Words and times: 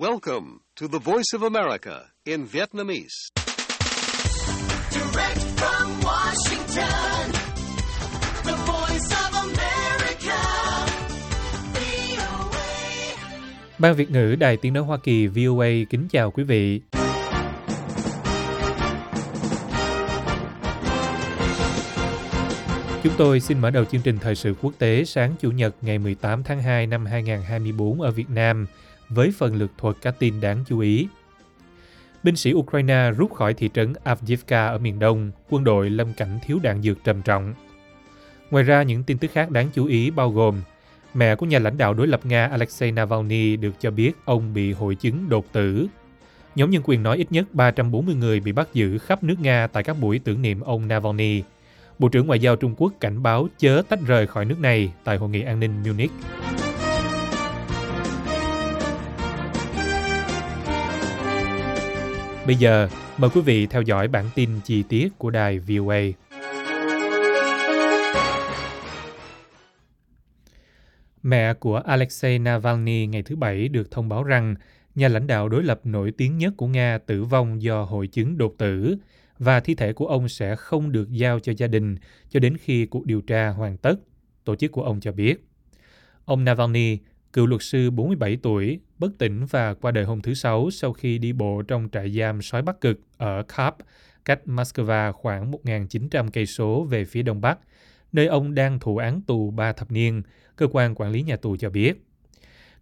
Welcome 0.00 0.60
to 0.76 0.86
the 0.88 0.98
Voice 1.00 1.32
of 1.34 1.42
America 1.42 2.12
in 2.24 2.46
Vietnamese. 2.46 3.32
Direct 4.92 5.40
from 5.56 6.00
Washington, 6.04 7.32
the 8.44 8.56
voice 8.66 9.10
of 9.24 9.34
America, 9.42 10.38
VOA. 11.74 12.68
Ban 13.78 13.94
Việt 13.94 14.10
ngữ 14.10 14.34
Đài 14.34 14.56
Tiếng 14.56 14.72
Nói 14.72 14.84
Hoa 14.84 14.98
Kỳ 14.98 15.26
VOA 15.26 15.68
kính 15.90 16.08
chào 16.10 16.30
quý 16.30 16.44
vị. 16.44 16.80
Chúng 23.02 23.12
tôi 23.18 23.40
xin 23.40 23.58
mở 23.60 23.70
đầu 23.70 23.84
chương 23.84 24.02
trình 24.02 24.18
thời 24.18 24.34
sự 24.34 24.54
quốc 24.62 24.72
tế 24.78 25.04
sáng 25.04 25.34
Chủ 25.40 25.50
nhật 25.50 25.74
ngày 25.82 25.98
18 25.98 26.42
tháng 26.42 26.62
2 26.62 26.86
năm 26.86 27.06
2024 27.06 28.00
ở 28.00 28.10
Việt 28.10 28.30
Nam 28.30 28.66
với 29.08 29.32
phần 29.38 29.54
lược 29.54 29.70
thuật 29.78 29.96
các 30.02 30.14
tin 30.18 30.40
đáng 30.40 30.64
chú 30.68 30.78
ý. 30.78 31.08
Binh 32.22 32.36
sĩ 32.36 32.52
Ukraine 32.54 33.10
rút 33.10 33.34
khỏi 33.34 33.54
thị 33.54 33.70
trấn 33.74 33.92
Avdiivka 34.04 34.66
ở 34.66 34.78
miền 34.78 34.98
đông, 34.98 35.30
quân 35.48 35.64
đội 35.64 35.90
lâm 35.90 36.12
cảnh 36.12 36.38
thiếu 36.46 36.58
đạn 36.62 36.82
dược 36.82 37.04
trầm 37.04 37.22
trọng. 37.22 37.54
Ngoài 38.50 38.64
ra, 38.64 38.82
những 38.82 39.02
tin 39.02 39.18
tức 39.18 39.30
khác 39.32 39.50
đáng 39.50 39.68
chú 39.74 39.86
ý 39.86 40.10
bao 40.10 40.30
gồm 40.30 40.62
mẹ 41.14 41.36
của 41.36 41.46
nhà 41.46 41.58
lãnh 41.58 41.78
đạo 41.78 41.94
đối 41.94 42.06
lập 42.06 42.20
Nga 42.26 42.46
Alexei 42.46 42.92
Navalny 42.92 43.56
được 43.56 43.72
cho 43.80 43.90
biết 43.90 44.12
ông 44.24 44.54
bị 44.54 44.72
hội 44.72 44.94
chứng 44.94 45.28
đột 45.28 45.52
tử. 45.52 45.86
Nhóm 46.54 46.70
nhân 46.70 46.82
quyền 46.84 47.02
nói 47.02 47.16
ít 47.16 47.32
nhất 47.32 47.46
340 47.52 48.14
người 48.14 48.40
bị 48.40 48.52
bắt 48.52 48.68
giữ 48.74 48.98
khắp 48.98 49.22
nước 49.22 49.36
Nga 49.40 49.66
tại 49.66 49.82
các 49.82 49.96
buổi 50.00 50.18
tưởng 50.18 50.42
niệm 50.42 50.60
ông 50.60 50.88
Navalny. 50.88 51.42
Bộ 51.98 52.08
trưởng 52.08 52.26
Ngoại 52.26 52.40
giao 52.40 52.56
Trung 52.56 52.74
Quốc 52.76 52.92
cảnh 53.00 53.22
báo 53.22 53.48
chớ 53.58 53.82
tách 53.88 54.00
rời 54.06 54.26
khỏi 54.26 54.44
nước 54.44 54.60
này 54.60 54.92
tại 55.04 55.16
Hội 55.16 55.28
nghị 55.28 55.42
an 55.42 55.60
ninh 55.60 55.82
Munich. 55.82 56.10
Bây 62.48 62.56
giờ, 62.56 62.88
mời 63.18 63.30
quý 63.34 63.40
vị 63.40 63.66
theo 63.66 63.82
dõi 63.82 64.08
bản 64.08 64.30
tin 64.34 64.50
chi 64.64 64.82
tiết 64.82 65.08
của 65.18 65.30
đài 65.30 65.58
VOA. 65.58 66.00
Mẹ 71.22 71.54
của 71.54 71.76
Alexei 71.76 72.38
Navalny 72.38 73.06
ngày 73.06 73.22
thứ 73.22 73.36
Bảy 73.36 73.68
được 73.68 73.90
thông 73.90 74.08
báo 74.08 74.24
rằng 74.24 74.54
nhà 74.94 75.08
lãnh 75.08 75.26
đạo 75.26 75.48
đối 75.48 75.62
lập 75.62 75.80
nổi 75.84 76.10
tiếng 76.10 76.38
nhất 76.38 76.54
của 76.56 76.66
Nga 76.66 76.98
tử 76.98 77.24
vong 77.24 77.62
do 77.62 77.82
hội 77.82 78.06
chứng 78.06 78.38
đột 78.38 78.54
tử 78.58 78.96
và 79.38 79.60
thi 79.60 79.74
thể 79.74 79.92
của 79.92 80.06
ông 80.06 80.28
sẽ 80.28 80.56
không 80.56 80.92
được 80.92 81.10
giao 81.10 81.40
cho 81.40 81.52
gia 81.56 81.66
đình 81.66 81.96
cho 82.30 82.40
đến 82.40 82.56
khi 82.56 82.86
cuộc 82.86 83.06
điều 83.06 83.20
tra 83.20 83.48
hoàn 83.48 83.76
tất, 83.76 83.94
tổ 84.44 84.56
chức 84.56 84.72
của 84.72 84.82
ông 84.82 85.00
cho 85.00 85.12
biết. 85.12 85.44
Ông 86.24 86.44
Navalny, 86.44 86.98
cựu 87.32 87.46
luật 87.46 87.62
sư 87.62 87.90
47 87.90 88.38
tuổi, 88.42 88.80
bất 88.98 89.18
tỉnh 89.18 89.46
và 89.46 89.74
qua 89.74 89.90
đời 89.90 90.04
hôm 90.04 90.20
thứ 90.20 90.34
Sáu 90.34 90.70
sau 90.70 90.92
khi 90.92 91.18
đi 91.18 91.32
bộ 91.32 91.62
trong 91.62 91.88
trại 91.92 92.10
giam 92.10 92.42
sói 92.42 92.62
Bắc 92.62 92.80
Cực 92.80 93.00
ở 93.16 93.42
Kharp, 93.48 93.74
cách 94.24 94.40
Moscow 94.46 95.12
khoảng 95.12 95.52
1.900 95.52 96.28
cây 96.32 96.46
số 96.46 96.84
về 96.84 97.04
phía 97.04 97.22
đông 97.22 97.40
bắc, 97.40 97.58
nơi 98.12 98.26
ông 98.26 98.54
đang 98.54 98.78
thụ 98.78 98.96
án 98.96 99.20
tù 99.20 99.50
3 99.50 99.72
thập 99.72 99.90
niên, 99.90 100.22
cơ 100.56 100.66
quan 100.72 100.94
quản 100.94 101.10
lý 101.10 101.22
nhà 101.22 101.36
tù 101.36 101.56
cho 101.56 101.70
biết. 101.70 102.04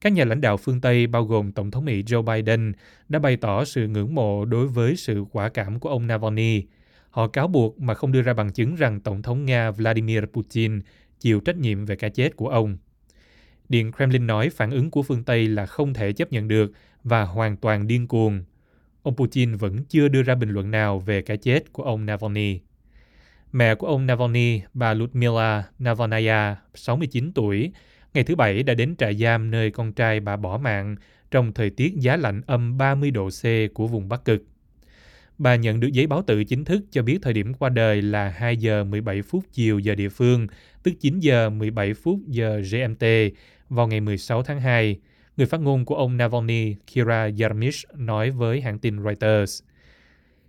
Các 0.00 0.12
nhà 0.12 0.24
lãnh 0.24 0.40
đạo 0.40 0.56
phương 0.56 0.80
Tây 0.80 1.06
bao 1.06 1.24
gồm 1.24 1.52
Tổng 1.52 1.70
thống 1.70 1.84
Mỹ 1.84 2.02
Joe 2.02 2.22
Biden 2.22 2.72
đã 3.08 3.18
bày 3.18 3.36
tỏ 3.36 3.64
sự 3.64 3.88
ngưỡng 3.88 4.14
mộ 4.14 4.44
đối 4.44 4.66
với 4.66 4.96
sự 4.96 5.24
quả 5.32 5.48
cảm 5.48 5.80
của 5.80 5.88
ông 5.88 6.06
Navalny. 6.06 6.62
Họ 7.10 7.28
cáo 7.28 7.48
buộc 7.48 7.80
mà 7.80 7.94
không 7.94 8.12
đưa 8.12 8.22
ra 8.22 8.34
bằng 8.34 8.52
chứng 8.52 8.74
rằng 8.74 9.00
Tổng 9.00 9.22
thống 9.22 9.44
Nga 9.44 9.70
Vladimir 9.70 10.24
Putin 10.32 10.80
chịu 11.20 11.40
trách 11.40 11.56
nhiệm 11.56 11.84
về 11.84 11.96
cái 11.96 12.10
chết 12.10 12.36
của 12.36 12.48
ông. 12.48 12.76
Điện 13.68 13.92
Kremlin 13.92 14.26
nói 14.26 14.50
phản 14.50 14.70
ứng 14.70 14.90
của 14.90 15.02
phương 15.02 15.24
Tây 15.24 15.48
là 15.48 15.66
không 15.66 15.94
thể 15.94 16.12
chấp 16.12 16.32
nhận 16.32 16.48
được 16.48 16.72
và 17.04 17.22
hoàn 17.22 17.56
toàn 17.56 17.86
điên 17.86 18.06
cuồng. 18.06 18.44
Ông 19.02 19.16
Putin 19.16 19.54
vẫn 19.54 19.84
chưa 19.88 20.08
đưa 20.08 20.22
ra 20.22 20.34
bình 20.34 20.50
luận 20.50 20.70
nào 20.70 20.98
về 20.98 21.22
cái 21.22 21.36
chết 21.36 21.72
của 21.72 21.82
ông 21.82 22.06
Navalny. 22.06 22.60
Mẹ 23.52 23.74
của 23.74 23.86
ông 23.86 24.06
Navalny, 24.06 24.60
bà 24.74 24.94
Ludmila 24.94 25.64
Navalnaya, 25.78 26.56
69 26.74 27.32
tuổi, 27.32 27.72
ngày 28.14 28.24
thứ 28.24 28.36
Bảy 28.36 28.62
đã 28.62 28.74
đến 28.74 28.96
trại 28.96 29.14
giam 29.14 29.50
nơi 29.50 29.70
con 29.70 29.92
trai 29.92 30.20
bà 30.20 30.36
bỏ 30.36 30.58
mạng 30.58 30.96
trong 31.30 31.52
thời 31.52 31.70
tiết 31.70 31.94
giá 31.96 32.16
lạnh 32.16 32.42
âm 32.46 32.78
30 32.78 33.10
độ 33.10 33.28
C 33.28 33.44
của 33.74 33.86
vùng 33.86 34.08
Bắc 34.08 34.24
Cực. 34.24 34.42
Bà 35.38 35.56
nhận 35.56 35.80
được 35.80 35.92
giấy 35.92 36.06
báo 36.06 36.22
tử 36.22 36.44
chính 36.44 36.64
thức 36.64 36.82
cho 36.90 37.02
biết 37.02 37.18
thời 37.22 37.32
điểm 37.32 37.54
qua 37.54 37.68
đời 37.68 38.02
là 38.02 38.28
2 38.28 38.56
giờ 38.56 38.84
17 38.84 39.22
phút 39.22 39.44
chiều 39.52 39.78
giờ 39.78 39.94
địa 39.94 40.08
phương, 40.08 40.46
tức 40.82 40.94
9 41.00 41.20
giờ 41.20 41.50
17 41.50 41.94
phút 41.94 42.18
giờ 42.26 42.60
GMT 42.72 43.04
vào 43.68 43.86
ngày 43.86 44.00
16 44.00 44.42
tháng 44.42 44.60
2. 44.60 44.98
Người 45.36 45.46
phát 45.46 45.60
ngôn 45.60 45.84
của 45.84 45.94
ông 45.94 46.16
Navalny, 46.16 46.74
Kira 46.86 47.30
Yarmish, 47.40 47.84
nói 47.94 48.30
với 48.30 48.60
hãng 48.60 48.78
tin 48.78 49.02
Reuters. 49.04 49.62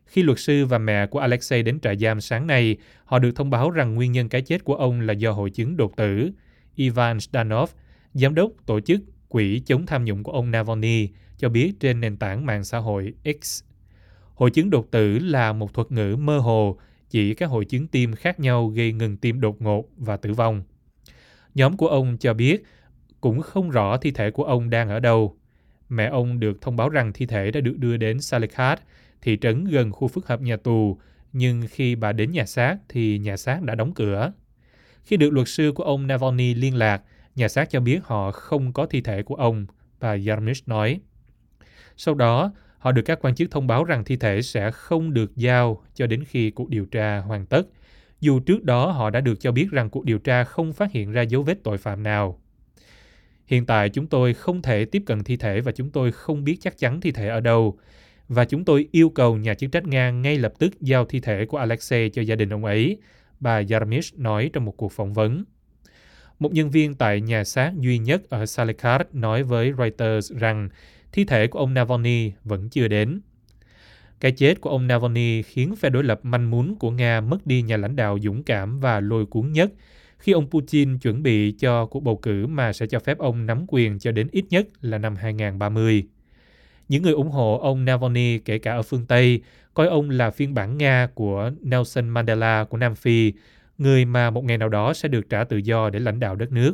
Khi 0.05 0.23
luật 0.23 0.39
sư 0.39 0.65
và 0.65 0.77
mẹ 0.77 1.07
của 1.07 1.19
Alexei 1.19 1.63
đến 1.63 1.79
trại 1.79 1.97
giam 1.97 2.21
sáng 2.21 2.47
nay, 2.47 2.77
họ 3.05 3.19
được 3.19 3.31
thông 3.35 3.49
báo 3.49 3.71
rằng 3.71 3.95
nguyên 3.95 4.11
nhân 4.11 4.29
cái 4.29 4.41
chết 4.41 4.63
của 4.63 4.75
ông 4.75 5.01
là 5.01 5.13
do 5.13 5.31
hội 5.31 5.49
chứng 5.49 5.77
đột 5.77 5.97
tử. 5.97 6.31
Ivan 6.75 7.19
Stanov, 7.19 7.71
giám 8.13 8.35
đốc 8.35 8.51
tổ 8.65 8.79
chức 8.79 9.01
Quỹ 9.27 9.61
chống 9.65 9.85
tham 9.85 10.05
nhũng 10.05 10.23
của 10.23 10.31
ông 10.31 10.51
Navalny, 10.51 11.09
cho 11.37 11.49
biết 11.49 11.73
trên 11.79 12.01
nền 12.01 12.17
tảng 12.17 12.45
mạng 12.45 12.63
xã 12.63 12.77
hội 12.77 13.13
X. 13.41 13.63
Hội 14.33 14.51
chứng 14.51 14.69
đột 14.69 14.91
tử 14.91 15.19
là 15.19 15.53
một 15.53 15.73
thuật 15.73 15.91
ngữ 15.91 16.15
mơ 16.15 16.37
hồ 16.37 16.77
chỉ 17.09 17.33
các 17.33 17.49
hội 17.49 17.65
chứng 17.65 17.87
tim 17.87 18.15
khác 18.15 18.39
nhau 18.39 18.67
gây 18.67 18.91
ngừng 18.91 19.17
tim 19.17 19.39
đột 19.39 19.61
ngột 19.61 19.85
và 19.97 20.17
tử 20.17 20.33
vong. 20.33 20.63
Nhóm 21.55 21.77
của 21.77 21.87
ông 21.87 22.17
cho 22.17 22.33
biết 22.33 22.63
cũng 23.21 23.41
không 23.41 23.69
rõ 23.69 23.97
thi 23.97 24.11
thể 24.11 24.31
của 24.31 24.43
ông 24.43 24.69
đang 24.69 24.89
ở 24.89 24.99
đâu. 24.99 25.37
Mẹ 25.89 26.05
ông 26.05 26.39
được 26.39 26.61
thông 26.61 26.75
báo 26.75 26.89
rằng 26.89 27.13
thi 27.13 27.25
thể 27.25 27.51
đã 27.51 27.61
được 27.61 27.77
đưa 27.77 27.97
đến 27.97 28.21
Salikhat, 28.21 28.81
thị 29.21 29.37
trấn 29.41 29.65
gần 29.65 29.91
khu 29.91 30.07
phức 30.07 30.27
hợp 30.27 30.41
nhà 30.41 30.57
tù, 30.57 30.97
nhưng 31.33 31.63
khi 31.69 31.95
bà 31.95 32.11
đến 32.11 32.31
nhà 32.31 32.45
xác 32.45 32.77
thì 32.89 33.17
nhà 33.19 33.37
xác 33.37 33.61
đã 33.61 33.75
đóng 33.75 33.93
cửa. 33.93 34.31
Khi 35.03 35.17
được 35.17 35.29
luật 35.29 35.47
sư 35.47 35.71
của 35.75 35.83
ông 35.83 36.07
Navalny 36.07 36.53
liên 36.53 36.75
lạc, 36.75 37.01
nhà 37.35 37.47
xác 37.47 37.69
cho 37.69 37.79
biết 37.79 37.99
họ 38.03 38.31
không 38.31 38.73
có 38.73 38.85
thi 38.85 39.01
thể 39.01 39.23
của 39.23 39.35
ông, 39.35 39.65
bà 39.99 40.15
Yarmish 40.27 40.67
nói. 40.67 40.99
Sau 41.97 42.15
đó, 42.15 42.51
họ 42.77 42.91
được 42.91 43.01
các 43.01 43.19
quan 43.21 43.35
chức 43.35 43.51
thông 43.51 43.67
báo 43.67 43.83
rằng 43.83 44.03
thi 44.03 44.15
thể 44.15 44.41
sẽ 44.41 44.71
không 44.71 45.13
được 45.13 45.35
giao 45.35 45.83
cho 45.93 46.07
đến 46.07 46.23
khi 46.23 46.51
cuộc 46.51 46.69
điều 46.69 46.85
tra 46.85 47.19
hoàn 47.19 47.45
tất, 47.45 47.67
dù 48.19 48.39
trước 48.39 48.63
đó 48.63 48.91
họ 48.91 49.09
đã 49.09 49.21
được 49.21 49.39
cho 49.39 49.51
biết 49.51 49.67
rằng 49.71 49.89
cuộc 49.89 50.05
điều 50.05 50.19
tra 50.19 50.43
không 50.43 50.73
phát 50.73 50.91
hiện 50.91 51.11
ra 51.11 51.21
dấu 51.21 51.43
vết 51.43 51.63
tội 51.63 51.77
phạm 51.77 52.03
nào. 52.03 52.39
Hiện 53.47 53.65
tại 53.65 53.89
chúng 53.89 54.07
tôi 54.07 54.33
không 54.33 54.61
thể 54.61 54.85
tiếp 54.85 55.03
cận 55.05 55.23
thi 55.23 55.37
thể 55.37 55.61
và 55.61 55.71
chúng 55.71 55.89
tôi 55.89 56.11
không 56.11 56.43
biết 56.43 56.57
chắc 56.61 56.77
chắn 56.77 57.01
thi 57.01 57.11
thể 57.11 57.27
ở 57.27 57.39
đâu. 57.39 57.77
Và 58.27 58.45
chúng 58.45 58.65
tôi 58.65 58.87
yêu 58.91 59.09
cầu 59.09 59.37
nhà 59.37 59.53
chức 59.53 59.71
trách 59.71 59.87
Nga 59.87 60.11
ngay 60.11 60.37
lập 60.37 60.53
tức 60.59 60.81
giao 60.81 61.05
thi 61.05 61.19
thể 61.19 61.45
của 61.45 61.57
Alexei 61.57 62.09
cho 62.09 62.21
gia 62.21 62.35
đình 62.35 62.53
ông 62.53 62.65
ấy, 62.65 62.97
bà 63.39 63.61
Yarmish 63.69 64.19
nói 64.19 64.49
trong 64.53 64.65
một 64.65 64.77
cuộc 64.77 64.91
phỏng 64.91 65.13
vấn. 65.13 65.43
Một 66.39 66.53
nhân 66.53 66.71
viên 66.71 66.95
tại 66.95 67.21
nhà 67.21 67.43
xác 67.43 67.71
duy 67.79 67.97
nhất 67.97 68.29
ở 68.29 68.45
Salekat 68.45 69.15
nói 69.15 69.43
với 69.43 69.73
Reuters 69.77 70.33
rằng 70.33 70.69
thi 71.11 71.25
thể 71.25 71.47
của 71.47 71.59
ông 71.59 71.73
Navalny 71.73 72.31
vẫn 72.43 72.69
chưa 72.69 72.87
đến. 72.87 73.21
Cái 74.19 74.31
chết 74.31 74.61
của 74.61 74.69
ông 74.69 74.87
Navalny 74.87 75.41
khiến 75.41 75.75
phe 75.75 75.89
đối 75.89 76.03
lập 76.03 76.19
manh 76.23 76.51
mún 76.51 76.75
của 76.79 76.91
Nga 76.91 77.21
mất 77.21 77.47
đi 77.47 77.61
nhà 77.61 77.77
lãnh 77.77 77.95
đạo 77.95 78.17
dũng 78.23 78.43
cảm 78.43 78.79
và 78.79 78.99
lôi 78.99 79.25
cuốn 79.25 79.51
nhất 79.51 79.71
khi 80.19 80.31
ông 80.31 80.49
Putin 80.49 80.97
chuẩn 80.97 81.23
bị 81.23 81.51
cho 81.51 81.85
cuộc 81.85 81.99
bầu 81.99 82.17
cử 82.17 82.47
mà 82.47 82.73
sẽ 82.73 82.87
cho 82.87 82.99
phép 82.99 83.17
ông 83.17 83.45
nắm 83.45 83.65
quyền 83.67 83.99
cho 83.99 84.11
đến 84.11 84.27
ít 84.31 84.45
nhất 84.49 84.67
là 84.81 84.97
năm 84.97 85.15
2030. 85.15 86.03
Những 86.89 87.03
người 87.03 87.13
ủng 87.13 87.31
hộ 87.31 87.59
ông 87.59 87.85
Navalny 87.85 88.39
kể 88.39 88.57
cả 88.57 88.71
ở 88.71 88.81
phương 88.81 89.05
Tây 89.05 89.41
coi 89.73 89.87
ông 89.87 90.09
là 90.09 90.31
phiên 90.31 90.53
bản 90.53 90.77
Nga 90.77 91.07
của 91.13 91.51
Nelson 91.61 92.09
Mandela 92.09 92.63
của 92.63 92.77
Nam 92.77 92.95
Phi, 92.95 93.33
người 93.77 94.05
mà 94.05 94.29
một 94.29 94.43
ngày 94.43 94.57
nào 94.57 94.69
đó 94.69 94.93
sẽ 94.93 95.09
được 95.09 95.29
trả 95.29 95.43
tự 95.43 95.57
do 95.57 95.89
để 95.89 95.99
lãnh 95.99 96.19
đạo 96.19 96.35
đất 96.35 96.51
nước. 96.51 96.73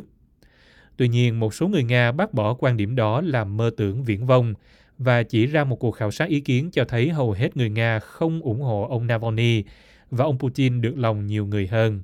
Tuy 0.96 1.08
nhiên, 1.08 1.40
một 1.40 1.54
số 1.54 1.68
người 1.68 1.84
Nga 1.84 2.12
bác 2.12 2.34
bỏ 2.34 2.54
quan 2.54 2.76
điểm 2.76 2.96
đó 2.96 3.20
là 3.20 3.44
mơ 3.44 3.70
tưởng 3.76 4.04
viễn 4.04 4.26
vông 4.26 4.54
và 4.98 5.22
chỉ 5.22 5.46
ra 5.46 5.64
một 5.64 5.76
cuộc 5.76 5.90
khảo 5.90 6.10
sát 6.10 6.28
ý 6.28 6.40
kiến 6.40 6.70
cho 6.70 6.84
thấy 6.84 7.08
hầu 7.08 7.32
hết 7.32 7.56
người 7.56 7.70
Nga 7.70 7.98
không 7.98 8.40
ủng 8.40 8.60
hộ 8.60 8.86
ông 8.90 9.06
Navalny 9.06 9.64
và 10.10 10.24
ông 10.24 10.38
Putin 10.38 10.80
được 10.80 10.94
lòng 10.96 11.26
nhiều 11.26 11.46
người 11.46 11.66
hơn. 11.66 12.02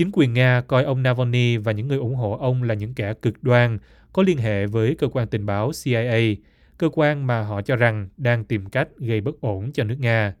Chính 0.00 0.10
quyền 0.12 0.32
Nga 0.32 0.60
coi 0.60 0.84
ông 0.84 1.02
Navalny 1.02 1.56
và 1.56 1.72
những 1.72 1.88
người 1.88 1.98
ủng 1.98 2.14
hộ 2.14 2.36
ông 2.40 2.62
là 2.62 2.74
những 2.74 2.94
kẻ 2.94 3.14
cực 3.14 3.42
đoan 3.42 3.78
có 4.12 4.22
liên 4.22 4.38
hệ 4.38 4.66
với 4.66 4.94
cơ 4.94 5.08
quan 5.08 5.28
tình 5.28 5.46
báo 5.46 5.70
CIA, 5.84 6.34
cơ 6.78 6.88
quan 6.92 7.26
mà 7.26 7.42
họ 7.42 7.62
cho 7.62 7.76
rằng 7.76 8.08
đang 8.16 8.44
tìm 8.44 8.66
cách 8.66 8.88
gây 8.98 9.20
bất 9.20 9.40
ổn 9.40 9.72
cho 9.72 9.84
nước 9.84 9.96
Nga. 9.98 10.34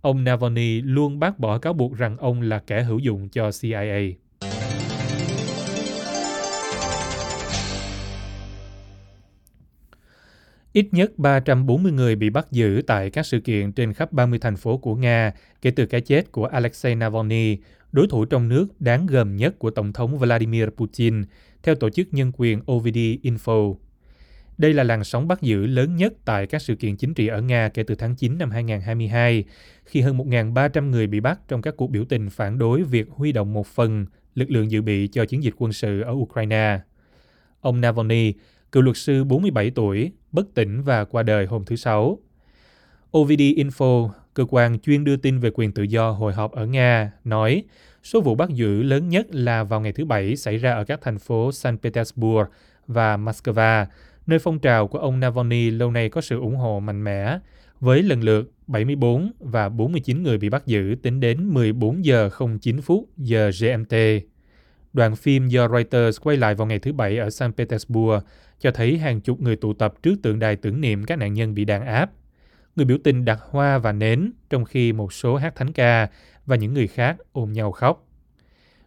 Ông 0.00 0.24
Navalny 0.24 0.80
luôn 0.80 1.18
bác 1.18 1.38
bỏ 1.38 1.58
cáo 1.58 1.72
buộc 1.72 1.96
rằng 1.96 2.16
ông 2.16 2.42
là 2.42 2.58
kẻ 2.58 2.82
hữu 2.82 2.98
dụng 2.98 3.28
cho 3.28 3.50
CIA. 3.60 4.14
Ít 10.72 10.88
nhất 10.92 11.12
340 11.18 11.92
người 11.92 12.16
bị 12.16 12.30
bắt 12.30 12.46
giữ 12.50 12.82
tại 12.86 13.10
các 13.10 13.26
sự 13.26 13.40
kiện 13.40 13.72
trên 13.72 13.92
khắp 13.92 14.12
30 14.12 14.38
thành 14.38 14.56
phố 14.56 14.76
của 14.76 14.94
Nga 14.94 15.32
kể 15.62 15.70
từ 15.70 15.86
cái 15.86 16.00
chết 16.00 16.32
của 16.32 16.46
Alexei 16.46 16.94
Navalny, 16.94 17.58
đối 17.92 18.06
thủ 18.06 18.24
trong 18.24 18.48
nước 18.48 18.80
đáng 18.80 19.06
gờm 19.06 19.36
nhất 19.36 19.58
của 19.58 19.70
Tổng 19.70 19.92
thống 19.92 20.18
Vladimir 20.18 20.66
Putin, 20.76 21.22
theo 21.62 21.74
tổ 21.74 21.90
chức 21.90 22.08
nhân 22.14 22.32
quyền 22.36 22.60
OVD 22.72 22.98
Info. 23.22 23.74
Đây 24.58 24.74
là 24.74 24.82
làn 24.82 25.04
sóng 25.04 25.28
bắt 25.28 25.42
giữ 25.42 25.66
lớn 25.66 25.96
nhất 25.96 26.12
tại 26.24 26.46
các 26.46 26.62
sự 26.62 26.74
kiện 26.74 26.96
chính 26.96 27.14
trị 27.14 27.26
ở 27.26 27.40
Nga 27.40 27.68
kể 27.68 27.82
từ 27.82 27.94
tháng 27.94 28.14
9 28.14 28.38
năm 28.38 28.50
2022, 28.50 29.44
khi 29.84 30.00
hơn 30.00 30.18
1.300 30.18 30.90
người 30.90 31.06
bị 31.06 31.20
bắt 31.20 31.40
trong 31.48 31.62
các 31.62 31.74
cuộc 31.76 31.90
biểu 31.90 32.04
tình 32.04 32.30
phản 32.30 32.58
đối 32.58 32.82
việc 32.82 33.06
huy 33.10 33.32
động 33.32 33.52
một 33.52 33.66
phần 33.66 34.06
lực 34.34 34.50
lượng 34.50 34.70
dự 34.70 34.82
bị 34.82 35.08
cho 35.08 35.24
chiến 35.24 35.42
dịch 35.42 35.54
quân 35.58 35.72
sự 35.72 36.00
ở 36.00 36.12
Ukraine. 36.12 36.80
Ông 37.60 37.80
Navalny, 37.80 38.32
cựu 38.72 38.82
luật 38.82 38.96
sư 38.96 39.24
47 39.24 39.70
tuổi, 39.70 40.12
bất 40.32 40.54
tỉnh 40.54 40.82
và 40.82 41.04
qua 41.04 41.22
đời 41.22 41.46
hôm 41.46 41.64
thứ 41.64 41.76
Sáu. 41.76 42.18
OVD 43.18 43.40
Info, 43.40 44.10
cơ 44.34 44.44
quan 44.48 44.78
chuyên 44.78 45.04
đưa 45.04 45.16
tin 45.16 45.38
về 45.38 45.50
quyền 45.54 45.72
tự 45.72 45.82
do 45.82 46.10
hội 46.10 46.32
họp 46.32 46.52
ở 46.52 46.66
Nga, 46.66 47.12
nói 47.24 47.64
số 48.02 48.20
vụ 48.20 48.34
bắt 48.34 48.50
giữ 48.50 48.82
lớn 48.82 49.08
nhất 49.08 49.26
là 49.30 49.64
vào 49.64 49.80
ngày 49.80 49.92
thứ 49.92 50.04
Bảy 50.04 50.36
xảy 50.36 50.58
ra 50.58 50.74
ở 50.74 50.84
các 50.84 51.00
thành 51.02 51.18
phố 51.18 51.52
Saint 51.52 51.82
Petersburg 51.82 52.48
và 52.86 53.16
Moscow, 53.16 53.86
nơi 54.26 54.38
phong 54.38 54.58
trào 54.58 54.88
của 54.88 54.98
ông 54.98 55.20
Navalny 55.20 55.70
lâu 55.70 55.90
nay 55.90 56.08
có 56.08 56.20
sự 56.20 56.40
ủng 56.40 56.56
hộ 56.56 56.80
mạnh 56.80 57.04
mẽ, 57.04 57.38
với 57.80 58.02
lần 58.02 58.20
lượt 58.20 58.52
74 58.66 59.32
và 59.38 59.68
49 59.68 60.22
người 60.22 60.38
bị 60.38 60.48
bắt 60.48 60.66
giữ 60.66 60.96
tính 61.02 61.20
đến 61.20 61.48
14 61.48 62.04
giờ 62.04 62.30
09 62.60 62.80
phút 62.80 63.08
giờ 63.16 63.50
GMT. 63.60 63.96
Đoạn 64.92 65.16
phim 65.16 65.48
do 65.48 65.68
Reuters 65.68 66.20
quay 66.20 66.36
lại 66.36 66.54
vào 66.54 66.66
ngày 66.66 66.78
thứ 66.78 66.92
Bảy 66.92 67.18
ở 67.18 67.30
Saint 67.30 67.56
Petersburg 67.56 68.24
cho 68.60 68.70
thấy 68.70 68.98
hàng 68.98 69.20
chục 69.20 69.40
người 69.40 69.56
tụ 69.56 69.72
tập 69.72 69.94
trước 70.02 70.14
tượng 70.22 70.38
đài 70.38 70.56
tưởng 70.56 70.80
niệm 70.80 71.04
các 71.04 71.18
nạn 71.18 71.32
nhân 71.32 71.54
bị 71.54 71.64
đàn 71.64 71.86
áp. 71.86 72.10
Người 72.76 72.86
biểu 72.86 72.98
tình 73.04 73.24
đặt 73.24 73.38
hoa 73.50 73.78
và 73.78 73.92
nến 73.92 74.32
trong 74.50 74.64
khi 74.64 74.92
một 74.92 75.12
số 75.12 75.36
hát 75.36 75.56
thánh 75.56 75.72
ca 75.72 76.08
và 76.46 76.56
những 76.56 76.74
người 76.74 76.86
khác 76.86 77.16
ôm 77.32 77.52
nhau 77.52 77.72
khóc. 77.72 78.08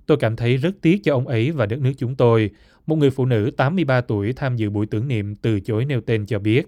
Tôi 0.06 0.18
cảm 0.18 0.36
thấy 0.36 0.58
rất 0.58 0.76
tiếc 0.82 1.04
cho 1.04 1.14
ông 1.14 1.28
ấy 1.28 1.52
và 1.52 1.66
đất 1.66 1.80
nước 1.80 1.94
chúng 1.98 2.16
tôi. 2.16 2.50
Một 2.86 2.96
người 2.96 3.10
phụ 3.10 3.26
nữ 3.26 3.52
83 3.58 4.02
tuổi 4.02 4.34
tham 4.34 4.56
dự 4.56 4.70
buổi 4.70 4.86
tưởng 4.86 5.08
niệm 5.08 5.36
từ 5.36 5.60
chối 5.60 5.86
nêu 5.86 6.02
tên 6.02 6.26
cho 6.26 6.40
biết. 6.40 6.68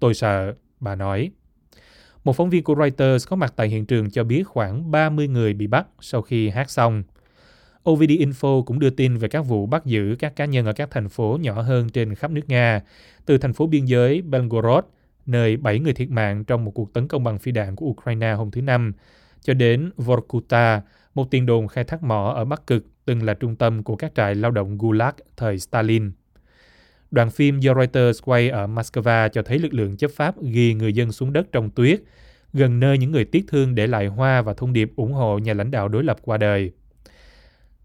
Tôi 0.00 0.14
sợ, 0.14 0.54
bà 0.80 0.94
nói. 0.94 1.30
Một 2.24 2.36
phóng 2.36 2.50
viên 2.50 2.64
của 2.64 2.74
Reuters 2.74 3.28
có 3.28 3.36
mặt 3.36 3.52
tại 3.56 3.68
hiện 3.68 3.86
trường 3.86 4.10
cho 4.10 4.24
biết 4.24 4.42
khoảng 4.42 4.90
30 4.90 5.28
người 5.28 5.54
bị 5.54 5.66
bắt 5.66 5.86
sau 6.00 6.22
khi 6.22 6.48
hát 6.48 6.70
xong. 6.70 7.02
OVD 7.90 8.10
Info 8.10 8.64
cũng 8.64 8.78
đưa 8.78 8.90
tin 8.90 9.16
về 9.16 9.28
các 9.28 9.40
vụ 9.40 9.66
bắt 9.66 9.86
giữ 9.86 10.16
các 10.18 10.36
cá 10.36 10.44
nhân 10.44 10.66
ở 10.66 10.72
các 10.72 10.90
thành 10.90 11.08
phố 11.08 11.38
nhỏ 11.40 11.62
hơn 11.62 11.88
trên 11.88 12.14
khắp 12.14 12.30
nước 12.30 12.48
Nga, 12.48 12.80
từ 13.26 13.38
thành 13.38 13.52
phố 13.52 13.66
biên 13.66 13.84
giới 13.84 14.22
Belgorod, 14.22 14.84
nơi 15.28 15.56
7 15.56 15.78
người 15.78 15.92
thiệt 15.92 16.10
mạng 16.10 16.44
trong 16.44 16.64
một 16.64 16.70
cuộc 16.70 16.92
tấn 16.92 17.08
công 17.08 17.24
bằng 17.24 17.38
phi 17.38 17.52
đạn 17.52 17.76
của 17.76 17.86
Ukraine 17.86 18.32
hôm 18.32 18.50
thứ 18.50 18.62
Năm, 18.62 18.92
cho 19.42 19.54
đến 19.54 19.90
Vorkuta, 19.96 20.82
một 21.14 21.30
tiền 21.30 21.46
đồn 21.46 21.68
khai 21.68 21.84
thác 21.84 22.02
mỏ 22.02 22.32
ở 22.36 22.44
Bắc 22.44 22.66
Cực 22.66 22.84
từng 23.04 23.22
là 23.22 23.34
trung 23.34 23.56
tâm 23.56 23.82
của 23.82 23.96
các 23.96 24.12
trại 24.14 24.34
lao 24.34 24.50
động 24.50 24.78
Gulag 24.78 25.14
thời 25.36 25.58
Stalin. 25.58 26.10
Đoạn 27.10 27.30
phim 27.30 27.60
do 27.60 27.74
Reuters 27.74 28.22
quay 28.24 28.48
ở 28.48 28.66
Moscow 28.66 29.28
cho 29.28 29.42
thấy 29.42 29.58
lực 29.58 29.74
lượng 29.74 29.96
chấp 29.96 30.10
pháp 30.10 30.42
ghi 30.42 30.74
người 30.74 30.92
dân 30.92 31.12
xuống 31.12 31.32
đất 31.32 31.52
trong 31.52 31.70
tuyết, 31.70 32.00
gần 32.52 32.80
nơi 32.80 32.98
những 32.98 33.12
người 33.12 33.24
tiếc 33.24 33.44
thương 33.48 33.74
để 33.74 33.86
lại 33.86 34.06
hoa 34.06 34.42
và 34.42 34.54
thông 34.54 34.72
điệp 34.72 34.92
ủng 34.96 35.12
hộ 35.12 35.38
nhà 35.38 35.54
lãnh 35.54 35.70
đạo 35.70 35.88
đối 35.88 36.04
lập 36.04 36.16
qua 36.22 36.36
đời. 36.36 36.72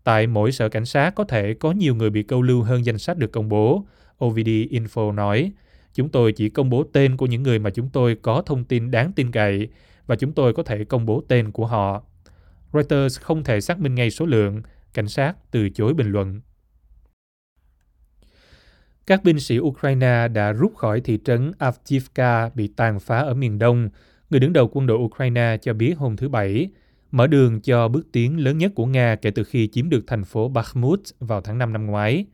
Tại 0.04 0.28
mỗi 0.28 0.52
sở 0.52 0.70
cảnh 0.70 0.86
sát 0.86 1.16
có 1.16 1.24
thể 1.24 1.54
có 1.54 1.72
nhiều 1.72 1.96
người 1.96 2.10
bị 2.10 2.24
câu 2.24 2.42
lưu 2.42 2.62
hơn 2.62 2.86
danh 2.86 2.98
sách 2.98 3.18
được 3.18 3.32
công 3.32 3.50
bố, 3.50 3.86
OVD 4.26 4.50
Info 4.70 5.12
nói. 5.16 5.52
Chúng 5.94 6.10
tôi 6.10 6.32
chỉ 6.32 6.50
công 6.50 6.70
bố 6.70 6.84
tên 6.94 7.18
của 7.18 7.26
những 7.26 7.44
người 7.44 7.60
mà 7.60 7.70
chúng 7.70 7.90
tôi 7.90 8.16
có 8.22 8.44
thông 8.46 8.64
tin 8.64 8.92
đáng 8.92 9.12
tin 9.16 9.32
cậy 9.32 9.68
và 10.08 10.16
chúng 10.16 10.32
tôi 10.32 10.54
có 10.54 10.64
thể 10.64 10.84
công 10.84 11.06
bố 11.06 11.24
tên 11.28 11.52
của 11.52 11.66
họ. 11.66 12.04
Reuters 12.74 13.20
không 13.20 13.44
thể 13.44 13.62
xác 13.62 13.80
minh 13.80 13.96
ngay 13.96 14.12
số 14.12 14.26
lượng, 14.26 14.62
cảnh 14.94 15.08
sát 15.08 15.34
từ 15.52 15.70
chối 15.70 15.94
bình 15.94 16.12
luận. 16.12 16.42
Các 19.08 19.24
binh 19.24 19.40
sĩ 19.40 19.60
Ukraine 19.60 20.28
đã 20.28 20.52
rút 20.52 20.76
khỏi 20.76 21.02
thị 21.02 21.20
trấn 21.26 21.52
Avdiivka 21.58 22.50
bị 22.56 22.68
tàn 22.68 23.00
phá 23.00 23.18
ở 23.20 23.34
miền 23.34 23.60
đông. 23.60 23.90
Người 24.30 24.40
đứng 24.40 24.54
đầu 24.54 24.70
quân 24.74 24.88
đội 24.88 24.98
Ukraine 24.98 25.58
cho 25.62 25.74
biết 25.74 25.98
hôm 25.98 26.16
thứ 26.16 26.30
Bảy, 26.30 26.70
mở 27.12 27.28
đường 27.28 27.62
cho 27.62 27.88
bước 27.88 28.12
tiến 28.12 28.44
lớn 28.44 28.58
nhất 28.58 28.72
của 28.76 28.86
Nga 28.86 29.16
kể 29.16 29.32
từ 29.32 29.44
khi 29.44 29.68
chiếm 29.68 29.90
được 29.90 30.04
thành 30.08 30.24
phố 30.24 30.50
Bakhmut 30.50 31.00
vào 31.20 31.42
tháng 31.42 31.58
5 31.58 31.74
năm 31.74 31.86
ngoái. 31.86 32.26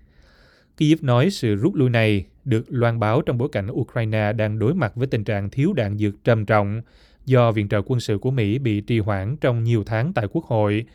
Kyiv 0.79 1.03
nói 1.03 1.29
sự 1.29 1.55
rút 1.55 1.75
lui 1.75 1.89
này 1.89 2.25
được 2.45 2.65
loan 2.67 2.99
báo 2.99 3.21
trong 3.21 3.37
bối 3.37 3.49
cảnh 3.51 3.67
Ukraine 3.71 4.33
đang 4.33 4.59
đối 4.59 4.73
mặt 4.73 4.95
với 4.95 5.07
tình 5.07 5.23
trạng 5.23 5.49
thiếu 5.49 5.73
đạn 5.73 5.97
dược 5.97 6.23
trầm 6.23 6.45
trọng 6.45 6.81
do 7.25 7.51
viện 7.51 7.69
trợ 7.69 7.81
quân 7.85 7.99
sự 7.99 8.17
của 8.17 8.31
Mỹ 8.31 8.59
bị 8.59 8.81
trì 8.81 8.99
hoãn 8.99 9.37
trong 9.37 9.63
nhiều 9.63 9.83
tháng 9.83 10.13
tại 10.13 10.27
Quốc 10.31 10.45
hội 10.45 10.85